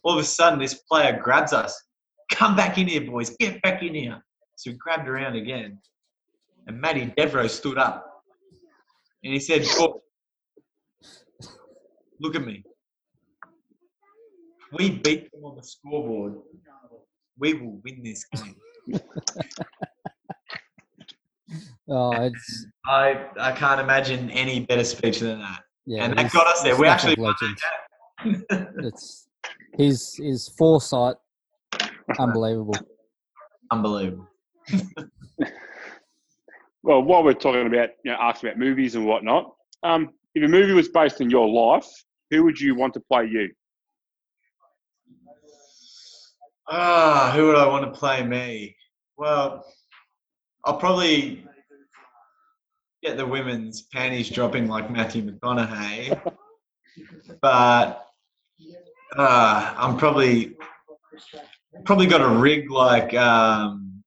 All 0.04 0.12
of 0.12 0.20
a 0.20 0.24
sudden, 0.26 0.60
this 0.60 0.74
player 0.74 1.18
grabs 1.24 1.54
us. 1.54 1.82
Come 2.30 2.58
back 2.58 2.78
in 2.78 2.88
here, 2.88 3.10
boys. 3.10 3.30
Get 3.40 3.62
back 3.62 3.84
in 3.84 3.96
here. 3.96 4.22
So 4.58 4.72
we 4.72 4.78
grabbed 4.78 5.08
around 5.08 5.38
again. 5.38 5.80
And 6.68 6.82
Matty 6.82 7.14
Devro 7.18 7.50
stood 7.50 7.78
up. 7.78 8.06
And 9.24 9.32
he 9.32 9.40
said, 9.40 9.66
"Boy, 9.78 9.94
Look 12.20 12.36
at 12.36 12.46
me. 12.46 12.66
If 14.72 14.80
we 14.80 14.90
beat 14.90 15.32
them 15.32 15.44
on 15.44 15.56
the 15.58 15.64
scoreboard, 15.64 16.36
we 17.38 17.54
will 17.54 17.80
win 17.84 18.02
this 18.04 18.26
game. 18.36 18.56
Oh, 21.90 22.12
it's 22.12 22.68
I, 22.86 23.26
I 23.38 23.52
can't 23.52 23.82
imagine 23.82 24.30
any 24.30 24.62
better 24.62 24.86
speech 24.86 25.20
than 25.20 25.40
that. 25.40 25.60
yeah. 25.86 26.06
and 26.06 26.18
that 26.18 26.32
got 26.32 26.48
us 26.48 26.62
there. 26.62 26.78
We 26.78 26.86
stuff 26.86 26.94
actually 26.94 27.16
won 27.22 27.36
legends. 27.42 27.62
that 28.24 28.48
game. 28.58 28.68
It's 28.86 29.28
his 29.78 30.16
his 30.16 30.48
foresight, 30.58 31.16
unbelievable. 32.18 32.76
Unbelievable. 33.70 34.28
Well, 36.84 37.04
while 37.04 37.24
we're 37.24 37.34
talking 37.34 37.68
about, 37.68 37.90
you 38.04 38.12
know, 38.12 38.18
asking 38.20 38.50
about 38.50 38.60
movies 38.60 38.96
and 38.96 39.06
whatnot, 39.06 39.54
um, 39.84 40.10
if 40.34 40.44
a 40.44 40.48
movie 40.48 40.74
was 40.74 40.90
based 40.90 41.22
on 41.22 41.30
your 41.30 41.48
life, 41.48 41.88
who 42.32 42.44
would 42.44 42.60
you 42.60 42.74
want 42.74 42.94
to 42.96 43.00
play 43.00 43.28
you? 43.28 43.52
Ah, 46.74 47.34
who 47.36 47.48
would 47.48 47.58
I 47.58 47.68
want 47.68 47.84
to 47.84 47.92
play 48.00 48.24
me? 48.24 48.78
Well, 49.18 49.66
I'll 50.64 50.78
probably 50.78 51.44
get 53.04 53.18
the 53.18 53.26
women's 53.26 53.82
panties 53.82 54.30
dropping 54.30 54.70
like 54.70 54.90
Matthew 54.90 55.22
McConaughey, 55.30 56.18
but 57.42 58.08
uh, 59.18 59.74
I'm 59.78 59.98
probably 59.98 60.56
probably 61.84 62.08
got 62.08 62.22
a 62.22 62.30
rig 62.30 62.72
like 62.72 63.14
um, 63.16 64.02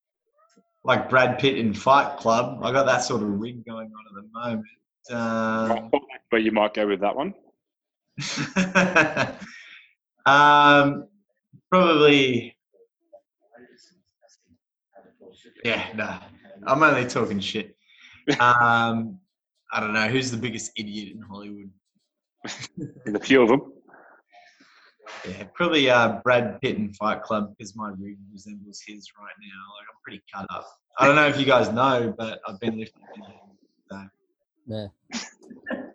like 0.84 1.10
Brad 1.10 1.38
Pitt 1.38 1.58
in 1.58 1.74
Fight 1.74 2.16
Club. 2.18 2.60
I 2.62 2.72
got 2.72 2.86
that 2.86 3.04
sort 3.04 3.22
of 3.22 3.28
rig 3.28 3.62
going 3.66 3.90
on 3.92 4.06
at 4.08 4.14
the 4.22 4.28
moment. 4.32 4.64
Um, 5.10 5.90
But 6.30 6.42
you 6.42 6.50
might 6.50 6.72
go 6.72 6.86
with 6.86 7.00
that 7.00 7.14
one. 7.14 7.34
um, 10.24 11.08
probably. 11.70 12.53
Yeah, 15.64 15.86
no, 15.94 16.18
I'm 16.66 16.82
only 16.82 17.06
talking 17.06 17.40
shit. 17.40 17.74
Um, 18.38 19.18
I 19.72 19.80
don't 19.80 19.92
know 19.94 20.08
who's 20.08 20.30
the 20.30 20.36
biggest 20.36 20.72
idiot 20.76 21.14
in 21.14 21.22
Hollywood. 21.22 21.70
There's 22.76 23.16
a 23.16 23.18
few 23.18 23.42
of 23.42 23.48
them. 23.48 23.72
Yeah, 25.28 25.44
probably 25.54 25.88
uh, 25.90 26.20
Brad 26.22 26.60
Pitt 26.60 26.76
in 26.76 26.92
Fight 26.92 27.22
Club 27.22 27.54
because 27.56 27.74
my 27.74 27.90
rig 27.98 28.16
resembles 28.32 28.82
his 28.86 29.08
right 29.18 29.32
now. 29.40 29.46
Like 29.78 29.86
I'm 29.90 30.00
pretty 30.02 30.22
cut 30.32 30.46
up. 30.50 30.66
I 30.98 31.06
don't 31.06 31.16
know 31.16 31.26
if 31.26 31.38
you 31.38 31.46
guys 31.46 31.70
know, 31.70 32.14
but 32.16 32.40
I've 32.46 32.60
been 32.60 32.78
lifting. 32.78 33.02
So. 33.90 34.04
Yeah. 34.66 34.86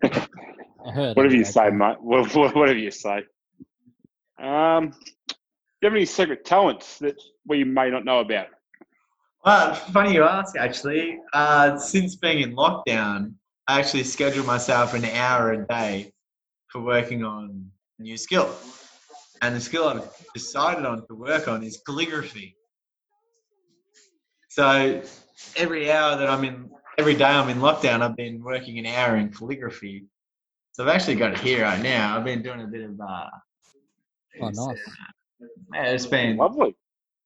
I 0.85 0.91
heard. 0.91 1.15
Whatever 1.15 1.35
you 1.35 1.45
say, 1.45 1.65
that. 1.69 1.73
mate. 1.75 1.97
Wha- 2.01 2.27
wha- 2.33 2.51
Whatever 2.51 2.77
you 2.79 2.91
say. 2.91 3.23
Um, 4.41 4.89
do 5.29 5.35
you 5.83 5.89
have 5.89 5.93
any 5.93 6.05
secret 6.05 6.43
talents 6.45 6.97
that 6.99 7.21
we 7.47 7.63
may 7.63 7.89
not 7.89 8.05
know 8.05 8.19
about? 8.19 8.47
Well, 9.45 9.73
funny 9.73 10.13
you 10.13 10.23
ask. 10.23 10.57
Actually, 10.57 11.19
uh, 11.33 11.77
since 11.77 12.15
being 12.15 12.39
in 12.39 12.55
lockdown, 12.55 13.33
I 13.67 13.79
actually 13.79 14.03
scheduled 14.03 14.45
myself 14.45 14.93
an 14.93 15.05
hour 15.05 15.53
a 15.53 15.65
day 15.67 16.11
for 16.67 16.81
working 16.81 17.23
on 17.23 17.71
a 17.99 18.03
new 18.03 18.17
skill, 18.17 18.53
and 19.41 19.55
the 19.55 19.61
skill 19.61 19.87
I've 19.87 20.09
decided 20.33 20.85
on 20.85 21.07
to 21.07 21.15
work 21.15 21.47
on 21.47 21.63
is 21.63 21.81
calligraphy. 21.85 22.55
So 24.49 25.01
every 25.55 25.91
hour 25.91 26.17
that 26.17 26.29
I'm 26.29 26.43
in, 26.43 26.69
every 26.97 27.15
day 27.15 27.25
I'm 27.25 27.49
in 27.49 27.59
lockdown, 27.59 28.01
I've 28.01 28.17
been 28.17 28.43
working 28.43 28.77
an 28.79 28.87
hour 28.87 29.15
in 29.15 29.31
calligraphy. 29.31 30.05
So 30.73 30.83
I've 30.83 30.89
actually 30.89 31.15
got 31.15 31.31
it 31.31 31.39
here 31.39 31.63
right 31.63 31.81
now. 31.81 32.17
I've 32.17 32.25
been 32.25 32.41
doing 32.41 32.61
a 32.61 32.67
bit 32.67 32.89
of. 32.89 32.99
Uh, 32.99 33.29
Oh, 34.41 34.49
nice. 34.49 34.79
Yeah, 35.73 35.83
it's 35.83 36.05
been 36.05 36.37
Lovely. 36.37 36.75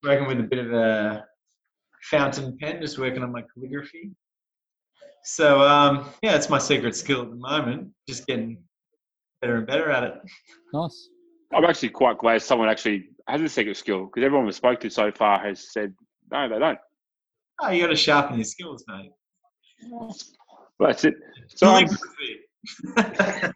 working 0.04 0.26
with 0.28 0.40
a 0.40 0.44
bit 0.44 0.60
of 0.60 0.74
a 0.74 1.26
fountain 2.10 2.58
pen, 2.60 2.82
just 2.82 2.98
working 2.98 3.24
on 3.24 3.32
my 3.32 3.44
calligraphy. 3.54 4.12
So 5.24 5.62
um, 5.62 6.10
yeah, 6.22 6.36
it's 6.36 6.50
my 6.50 6.58
secret 6.58 6.96
skill 6.96 7.22
at 7.22 7.30
the 7.30 7.36
moment. 7.36 7.90
Just 8.08 8.28
getting 8.28 8.62
better 9.42 9.58
and 9.58 9.68
better 9.68 9.90
at 9.90 10.04
it. 10.04 10.14
Nice. 10.74 11.10
I'm 11.54 11.66
actually 11.66 11.90
quite 11.90 12.18
glad 12.18 12.42
someone 12.42 12.68
actually 12.68 13.10
has 13.28 13.42
a 13.42 13.48
secret 13.48 13.78
skill 13.78 14.06
because 14.06 14.24
everyone 14.26 14.46
we've 14.46 14.56
spoke 14.56 14.80
to 14.82 14.90
so 14.90 15.12
far 15.12 15.40
has 15.40 15.72
said 15.72 15.94
no, 16.32 16.50
they 16.50 16.60
don't. 16.60 16.80
Oh, 17.62 17.70
you 17.70 17.84
got 17.84 17.90
to 17.90 17.96
sharpen 17.96 18.38
your 18.38 18.46
skills, 18.46 18.84
mate. 18.88 19.12
Well, 19.90 20.16
that's 20.80 21.06
it. 21.06 21.16
So, 21.56 21.68
um, 21.68 21.86
Calligraphy. 22.96 23.54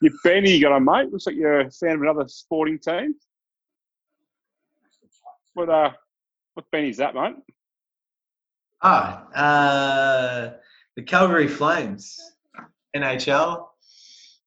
you 0.00 0.10
Benny, 0.22 0.52
you 0.52 0.62
got 0.62 0.72
on, 0.72 0.84
mate. 0.84 1.10
Looks 1.10 1.26
like 1.26 1.34
you're 1.34 1.60
a 1.60 1.70
fan 1.70 1.96
of 1.96 2.02
another 2.02 2.28
sporting 2.28 2.78
team. 2.78 3.14
What 5.54 5.68
uh, 5.68 5.90
what 6.60 6.70
Benny's 6.70 6.98
that, 6.98 7.14
mate? 7.14 7.36
Ah, 8.82 9.26
uh, 9.34 10.50
the 10.94 11.02
Calgary 11.02 11.48
Flames, 11.48 12.18
NHL, 12.94 13.66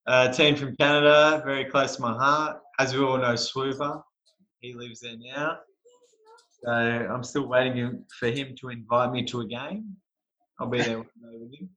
uh, 0.06 0.32
team 0.32 0.56
from 0.56 0.76
Canada, 0.76 1.42
very 1.44 1.66
close 1.66 1.96
to 1.96 2.02
my 2.04 2.14
heart. 2.14 2.58
As 2.80 2.96
we 2.96 3.04
all 3.04 3.18
know, 3.18 3.36
Swooper, 3.36 4.02
he 4.60 4.74
lives 4.76 5.00
there 5.02 5.16
now. 5.18 5.58
So 6.62 6.72
I'm 6.72 7.24
still 7.24 7.48
waiting 7.48 8.06
for 8.20 8.28
him 8.28 8.56
to 8.62 8.70
invite 8.70 9.12
me 9.12 9.26
to 9.26 9.42
a 9.42 9.48
game. 9.48 9.96
I'll 10.60 10.68
be 10.68 10.82
there 10.84 11.00
with 11.00 11.08
him. 11.60 11.70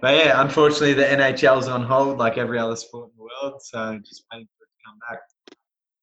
But 0.00 0.16
yeah, 0.16 0.42
unfortunately, 0.42 0.94
the 0.94 1.04
NHL's 1.04 1.68
on 1.68 1.84
hold 1.84 2.18
like 2.18 2.38
every 2.38 2.58
other 2.58 2.76
sport 2.76 3.10
in 3.10 3.16
the 3.16 3.22
world. 3.22 3.62
So 3.62 3.98
just 4.04 4.24
waiting 4.32 4.48
for 4.58 4.64
it 4.64 4.68
to 4.68 4.84
come 4.84 4.98
back. 5.08 5.20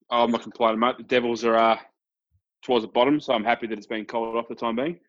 Oh, 0.09 0.23
I'm 0.23 0.31
not 0.31 0.43
complaining, 0.43 0.79
mate. 0.79 0.97
The 0.97 1.03
Devils 1.03 1.43
are 1.43 1.55
uh, 1.55 1.77
towards 2.65 2.83
the 2.83 2.91
bottom, 2.91 3.19
so 3.19 3.33
I'm 3.33 3.43
happy 3.43 3.67
that 3.67 3.77
it's 3.77 3.85
been 3.87 4.05
called 4.05 4.35
off 4.35 4.47
for 4.47 4.55
the 4.55 4.59
time 4.59 4.75
being. 4.75 4.99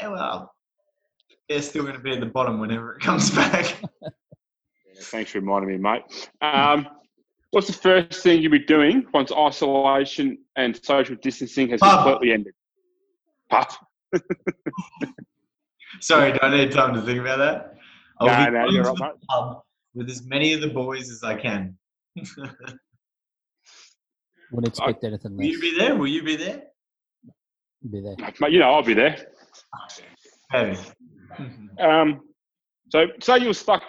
Yeah, 0.00 0.08
well, 0.08 0.52
they're 1.48 1.62
still 1.62 1.82
going 1.82 1.94
to 1.94 2.00
be 2.00 2.12
at 2.12 2.20
the 2.20 2.26
bottom 2.26 2.60
whenever 2.60 2.94
it 2.96 3.00
comes 3.02 3.30
back. 3.34 3.76
Thanks 5.04 5.30
for 5.30 5.40
reminding 5.40 5.70
me, 5.70 5.78
mate. 5.78 6.02
Um, 6.42 6.86
what's 7.50 7.66
the 7.68 7.72
first 7.72 8.22
thing 8.22 8.42
you'll 8.42 8.52
be 8.52 8.58
doing 8.58 9.06
once 9.14 9.32
isolation 9.32 10.38
and 10.56 10.78
social 10.84 11.16
distancing 11.22 11.68
has 11.70 11.80
Pub. 11.80 12.04
completely 12.04 12.32
ended? 12.34 12.52
Pub. 13.50 13.68
Sorry, 16.00 16.32
do 16.32 16.38
I 16.42 16.50
need 16.54 16.72
time 16.72 16.94
to 16.94 17.00
think 17.02 17.20
about 17.20 17.38
that? 17.38 17.74
I'll 18.20 18.26
No, 18.26 18.36
be 18.36 18.50
no, 18.50 18.62
going 18.64 18.74
you're 18.74 18.82
to 18.84 18.88
right, 18.90 18.98
the 18.98 19.04
mate. 19.04 19.12
pub 19.28 19.62
with 19.94 20.10
as 20.10 20.24
many 20.26 20.52
of 20.52 20.60
the 20.60 20.68
boys 20.68 21.10
as 21.10 21.22
I 21.22 21.34
can. 21.36 21.76
Wouldn't 24.52 24.68
expect 24.68 25.04
anything 25.04 25.36
Will 25.36 25.44
less. 25.44 25.52
you 25.54 25.60
be 25.60 25.78
there? 25.78 25.96
Will 25.96 26.06
you 26.06 26.22
be 26.22 26.36
there? 26.36 26.62
Be 27.90 28.00
there. 28.00 28.16
Mate, 28.40 28.52
you 28.52 28.58
know, 28.58 28.70
I'll 28.72 28.82
be 28.82 28.94
there. 28.94 29.16
Heavy. 30.50 30.78
Um, 31.80 32.20
so, 32.90 33.06
say 33.20 33.38
you 33.38 33.48
were 33.48 33.54
stuck 33.54 33.82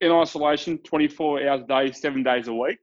in 0.00 0.10
isolation 0.10 0.78
24 0.78 1.46
hours 1.48 1.60
a 1.62 1.66
day, 1.66 1.92
seven 1.92 2.22
days 2.22 2.48
a 2.48 2.54
week. 2.54 2.78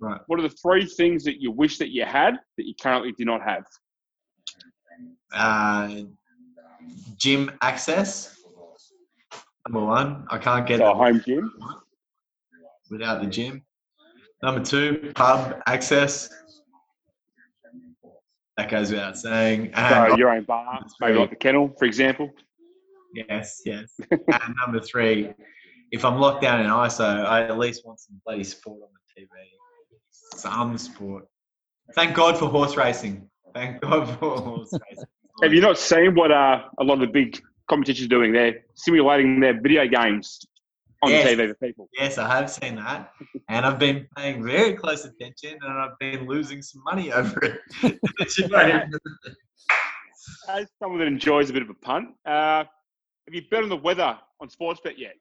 Right. 0.00 0.20
What 0.26 0.38
are 0.38 0.42
the 0.42 0.54
three 0.62 0.86
things 0.86 1.24
that 1.24 1.40
you 1.40 1.50
wish 1.52 1.78
that 1.78 1.90
you 1.90 2.04
had 2.04 2.34
that 2.56 2.66
you 2.66 2.74
currently 2.80 3.12
do 3.16 3.24
not 3.24 3.40
have? 3.42 3.64
Uh, 5.32 6.02
gym 7.16 7.50
access. 7.62 8.36
Number 9.68 9.86
one, 9.86 10.26
I 10.30 10.38
can't 10.38 10.66
get 10.66 10.78
So, 10.78 10.90
a 10.90 10.94
home 10.94 11.22
gym. 11.24 11.52
without 12.90 13.20
the 13.22 13.28
gym. 13.28 13.62
Number 14.42 14.60
two, 14.64 15.12
pub 15.14 15.60
access. 15.66 16.28
That 18.56 18.70
goes 18.70 18.90
without 18.90 19.16
saying. 19.16 19.72
So, 19.74 19.80
And 19.80 20.18
your 20.18 20.30
own 20.30 20.44
bar, 20.44 20.84
maybe 21.00 21.18
like 21.18 21.30
the 21.30 21.36
kennel, 21.36 21.74
for 21.78 21.86
example. 21.86 22.30
Yes, 23.14 23.62
yes. 23.64 23.92
and 24.10 24.54
number 24.64 24.80
three, 24.80 25.32
if 25.90 26.04
I'm 26.04 26.18
locked 26.18 26.42
down 26.42 26.60
in 26.60 26.66
ISO, 26.66 27.24
I 27.24 27.44
at 27.44 27.58
least 27.58 27.86
want 27.86 28.00
some 28.00 28.20
bloody 28.24 28.44
sport 28.44 28.80
on 28.82 28.88
the 29.16 29.22
TV. 29.22 29.28
Some 30.38 30.76
sport. 30.78 31.26
Thank 31.94 32.14
God 32.14 32.38
for 32.38 32.46
horse 32.46 32.76
racing. 32.76 33.28
Thank 33.54 33.80
God 33.80 34.08
for 34.18 34.38
horse 34.40 34.72
racing. 34.72 35.04
Have 35.42 35.52
you 35.52 35.60
not 35.60 35.78
seen 35.78 36.14
what 36.14 36.30
uh, 36.30 36.62
a 36.78 36.84
lot 36.84 36.94
of 36.94 37.00
the 37.00 37.06
big 37.06 37.40
competitions 37.68 38.06
are 38.06 38.08
doing? 38.08 38.32
They're 38.32 38.64
simulating 38.74 39.40
their 39.40 39.60
video 39.60 39.86
games 39.86 40.46
on 41.02 41.10
Yes. 41.10 41.26
TV 41.26 41.48
for 41.48 41.54
people. 41.54 41.88
Yes, 41.98 42.16
I 42.16 42.28
have 42.28 42.50
seen 42.50 42.76
that. 42.76 43.12
And 43.48 43.66
I've 43.66 43.78
been 43.78 44.06
paying 44.16 44.44
very 44.44 44.74
close 44.74 45.04
attention 45.04 45.58
and 45.60 45.72
I've 45.72 45.98
been 45.98 46.26
losing 46.26 46.62
some 46.62 46.82
money 46.84 47.12
over 47.12 47.38
it. 47.42 47.60
As 50.48 50.68
someone 50.78 51.00
that 51.00 51.08
enjoys 51.08 51.50
a 51.50 51.52
bit 51.52 51.62
of 51.62 51.70
a 51.70 51.74
punt, 51.74 52.10
uh, 52.24 52.64
have 53.26 53.34
you 53.34 53.42
bet 53.50 53.64
on 53.64 53.68
the 53.68 53.76
weather 53.76 54.16
on 54.40 54.48
Sportsbet 54.48 54.96
yet? 54.96 55.14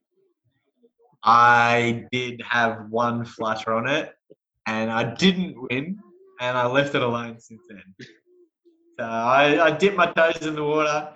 I 1.24 2.06
did 2.12 2.42
have 2.48 2.90
one 2.90 3.26
flutter 3.26 3.74
on 3.74 3.88
it 3.88 4.14
and 4.68 4.92
I 4.92 5.16
didn't 5.16 5.56
win 5.70 6.00
and 6.40 6.58
I 6.58 6.68
left 6.68 6.96
it 6.96 7.02
alone 7.02 7.40
since 7.40 7.62
then. 7.70 7.84
So 9.00 9.06
I, 9.06 9.68
I 9.68 9.72
dipped 9.72 9.98
my 9.98 10.12
toes 10.12 10.46
in 10.46 10.56
the 10.56 10.64
water, 10.64 11.10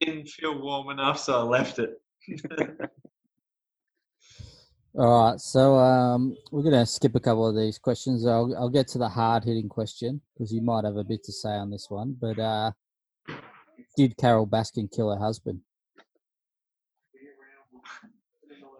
didn't 0.00 0.28
feel 0.28 0.60
warm 0.60 0.90
enough, 0.90 1.18
so 1.18 1.38
I 1.40 1.42
left 1.42 1.78
it. 1.78 2.00
All 4.98 5.30
right, 5.30 5.38
so 5.38 5.76
um, 5.76 6.36
we're 6.50 6.64
going 6.64 6.74
to 6.74 6.84
skip 6.84 7.14
a 7.14 7.20
couple 7.20 7.48
of 7.48 7.54
these 7.54 7.78
questions. 7.78 8.26
I'll, 8.26 8.52
I'll 8.58 8.68
get 8.68 8.88
to 8.88 8.98
the 8.98 9.08
hard 9.08 9.44
hitting 9.44 9.68
question 9.68 10.20
because 10.34 10.52
you 10.52 10.60
might 10.60 10.84
have 10.84 10.96
a 10.96 11.04
bit 11.04 11.22
to 11.22 11.32
say 11.32 11.50
on 11.50 11.70
this 11.70 11.86
one. 11.88 12.16
But 12.20 12.36
uh, 12.40 12.72
did 13.96 14.16
Carole 14.16 14.44
Baskin 14.44 14.90
kill 14.90 15.14
her 15.14 15.20
husband? 15.20 15.60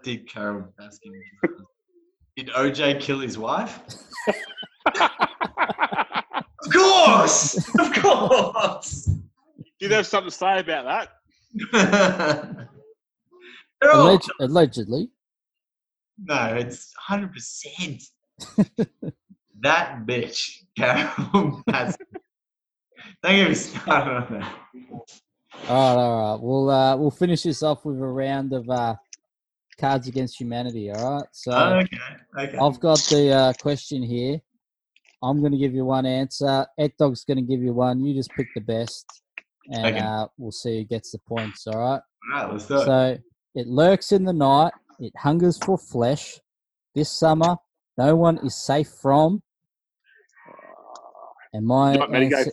Did 0.03 0.29
Carole 0.29 0.73
Baskin? 0.81 1.13
Did 2.37 2.49
OJ 2.49 3.01
kill 3.01 3.21
his 3.21 3.39
wife? 3.39 3.79
Of 6.65 6.73
course, 6.73 7.57
of 7.79 7.93
course. 7.95 9.09
You'd 9.79 9.93
have 9.93 10.07
something 10.07 10.31
to 10.31 10.37
say 10.37 10.59
about 10.59 11.09
that. 11.73 12.69
Alleg- 13.85 14.29
allegedly. 14.41 15.09
No, 16.23 16.55
it's 16.57 16.93
hundred 16.97 17.33
percent. 17.33 18.03
That 19.61 20.07
bitch, 20.07 20.63
Carole 20.77 21.61
Baskin. 21.69 21.97
Don't 23.25 23.35
get 23.37 23.49
me 23.49 23.55
started 23.55 24.13
on 24.13 24.41
that. 24.41 24.55
All 25.69 25.97
right, 25.97 26.03
all 26.03 26.33
right. 26.37 26.41
We'll 26.43 26.71
uh, 26.71 26.97
we'll 26.97 27.11
finish 27.11 27.43
this 27.43 27.65
off 27.65 27.85
with 27.85 27.97
a 27.97 28.07
round 28.07 28.53
of 28.53 28.71
uh, 28.71 28.95
Cards 29.81 30.07
Against 30.07 30.39
Humanity. 30.41 30.93
All 30.93 31.17
right. 31.17 31.27
So 31.33 31.53
Okay, 31.53 31.99
okay. 32.39 32.59
I've 32.59 32.79
got 32.79 33.01
the 33.11 33.33
uh, 33.33 33.53
question 33.55 34.01
here. 34.01 34.41
I'm 35.25 35.41
going 35.41 35.51
to 35.51 35.59
give 35.59 35.75
you 35.75 35.85
one 35.85 36.07
answer. 36.07 36.65
Ed 36.79 36.93
Dog's 36.97 37.25
going 37.25 37.39
to 37.39 37.43
give 37.43 37.61
you 37.61 37.73
one. 37.73 38.05
You 38.05 38.15
just 38.15 38.31
pick 38.37 38.47
the 38.55 38.61
best, 38.61 39.05
and 39.73 39.87
Okay. 39.87 39.99
uh, 39.99 40.29
we'll 40.37 40.53
see 40.53 40.79
who 40.79 40.85
gets 40.85 41.11
the 41.11 41.19
points. 41.19 41.67
All 41.67 41.77
right. 41.77 42.01
All 42.01 42.01
right, 42.33 42.53
let's 42.53 42.69
do 42.69 42.77
it. 42.77 42.85
So 42.85 43.19
it 43.57 43.67
lurks 43.67 44.13
in 44.13 44.25
the 44.25 44.33
night. 44.33 44.73
It 44.99 45.13
hungers 45.17 45.59
for 45.59 45.79
flesh. 45.79 46.41
This 46.95 47.11
summer, 47.11 47.57
no 47.97 48.17
one 48.17 48.39
is 48.45 48.57
safe 48.57 48.89
from. 49.01 49.43
And 51.53 51.67
my 51.67 51.95
You 51.95 51.99
want 52.01 52.13
me 52.13 52.21
to 52.21 52.29
go, 52.29 52.45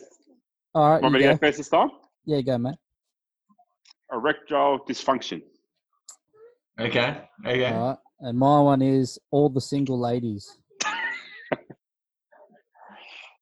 all 0.75 0.91
right, 0.91 1.01
want 1.01 1.13
me 1.13 1.19
you 1.21 1.27
to 1.27 1.33
go. 1.33 1.37
go 1.37 1.47
first 1.47 1.57
this 1.57 1.69
time? 1.69 1.89
yeah, 2.25 2.41
go, 2.41 2.57
mate. 2.57 2.75
Erectile 4.13 4.79
dysfunction. 4.87 5.41
okay, 6.79 7.21
okay. 7.45 7.65
All 7.73 7.87
right, 7.89 7.97
and 8.21 8.37
my 8.37 8.59
one 8.61 8.81
is 8.81 9.17
all 9.31 9.49
the 9.49 9.61
single 9.61 9.99
ladies. 9.99 10.57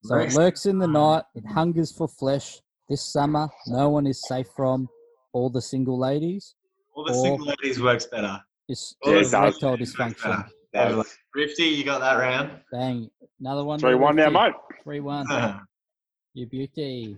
So 0.06 0.18
it 0.18 0.34
lurks 0.34 0.66
in 0.66 0.80
the 0.80 0.88
night. 0.88 1.24
It 1.34 1.46
hungers 1.48 1.90
for 1.94 2.10
flesh. 2.10 2.60
This 2.90 3.02
summer, 3.02 3.48
no 3.68 3.88
one 3.88 4.06
is 4.06 4.22
safe 4.28 4.48
from 4.54 4.90
all 5.32 5.50
the 5.50 5.62
single 5.62 5.98
ladies. 5.98 6.56
All 6.94 7.06
the 7.06 7.14
Or- 7.14 7.24
single 7.24 7.46
ladies 7.48 7.82
works 7.82 8.06
better. 8.08 8.38
This 8.68 8.96
All 9.04 9.14
Yeah, 9.14 9.20
erectile 9.20 9.78
dysfunction. 9.78 10.24
better. 10.24 10.46
Definitely. 10.74 11.12
Rifty, 11.36 11.64
you 11.66 11.84
got 11.84 12.00
that 12.00 12.16
round? 12.16 12.52
Bang. 12.72 13.10
Another 13.40 13.64
one. 13.64 13.80
3 13.80 13.96
1 13.96 14.16
now, 14.16 14.30
mate. 14.30 14.54
3 14.84 15.00
1. 15.00 15.28
You 16.36 16.48
beauty. 16.48 17.16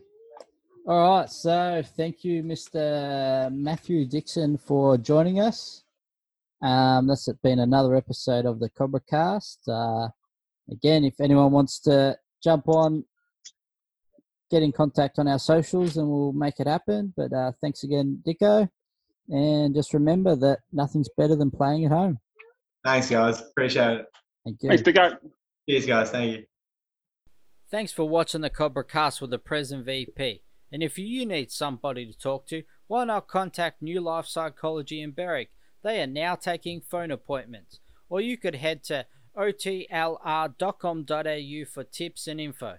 All 0.85 1.19
right. 1.19 1.29
So 1.29 1.81
thank 1.95 2.25
you, 2.25 2.43
Mr. 2.43 3.49
Matthew 3.49 4.05
Dixon, 4.05 4.57
for 4.57 4.97
joining 4.97 5.39
us. 5.39 5.85
Um, 6.61 7.07
that's 7.07 7.29
been 7.41 7.59
another 7.59 7.95
episode 7.95 8.45
of 8.45 8.59
the 8.59 8.67
Cobra 8.69 8.99
Cast. 9.09 9.61
Uh, 9.69 10.09
again, 10.69 11.05
if 11.05 11.21
anyone 11.21 11.53
wants 11.53 11.79
to 11.81 12.17
jump 12.43 12.67
on, 12.67 13.05
get 14.51 14.63
in 14.63 14.73
contact 14.73 15.17
on 15.17 15.29
our 15.29 15.39
socials 15.39 15.95
and 15.95 16.09
we'll 16.09 16.33
make 16.33 16.59
it 16.59 16.67
happen. 16.67 17.13
But 17.15 17.31
uh, 17.31 17.53
thanks 17.61 17.83
again, 17.83 18.21
Dicko. 18.27 18.69
And 19.29 19.73
just 19.73 19.93
remember 19.93 20.35
that 20.35 20.59
nothing's 20.71 21.09
better 21.17 21.35
than 21.35 21.51
playing 21.51 21.85
at 21.85 21.91
home. 21.91 22.19
Thanks, 22.83 23.09
guys. 23.09 23.41
Appreciate 23.41 24.01
it. 24.01 24.05
Thank 24.43 24.57
you. 24.61 24.69
Thanks, 24.69 24.83
Dicko. 24.83 25.17
Cheers, 25.67 25.85
guys. 25.85 26.11
Thank 26.11 26.37
you. 26.37 26.45
Thanks 27.71 27.91
for 27.91 28.07
watching 28.07 28.41
the 28.41 28.49
Cobra 28.51 28.83
Cast 28.83 29.21
with 29.21 29.31
the 29.31 29.39
present 29.39 29.85
VP. 29.85 30.43
And 30.71 30.83
if 30.83 30.99
you 30.99 31.25
need 31.25 31.51
somebody 31.51 32.05
to 32.05 32.17
talk 32.17 32.47
to, 32.47 32.63
why 32.87 33.05
not 33.05 33.27
contact 33.27 33.81
New 33.81 33.99
Life 34.01 34.27
Psychology 34.27 35.01
in 35.01 35.11
Berwick? 35.11 35.49
They 35.83 36.01
are 36.01 36.07
now 36.07 36.35
taking 36.35 36.81
phone 36.81 37.09
appointments. 37.11 37.79
Or 38.07 38.21
you 38.21 38.37
could 38.37 38.55
head 38.55 38.83
to 38.85 39.07
otlr.com.au 39.35 40.55
for 41.73 41.83
tips 41.83 42.27
and 42.27 42.39
info. 42.39 42.77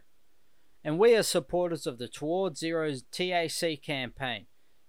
And 0.85 0.99
we 0.99 1.17
are 1.17 1.23
supporters 1.25 1.87
of 1.87 1.99
the 1.99 2.07
Towards 2.07 2.61
Zero's 2.61 3.03
TAC 3.11 3.83
campaign. 3.83 4.47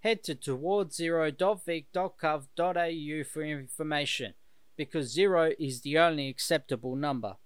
Head 0.08 0.24
to 0.24 0.34
towardszero.vic.gov.au 0.34 3.24
for 3.24 3.42
information 3.42 4.32
because 4.74 5.12
zero 5.12 5.50
is 5.58 5.82
the 5.82 5.98
only 5.98 6.30
acceptable 6.30 6.96
number. 6.96 7.36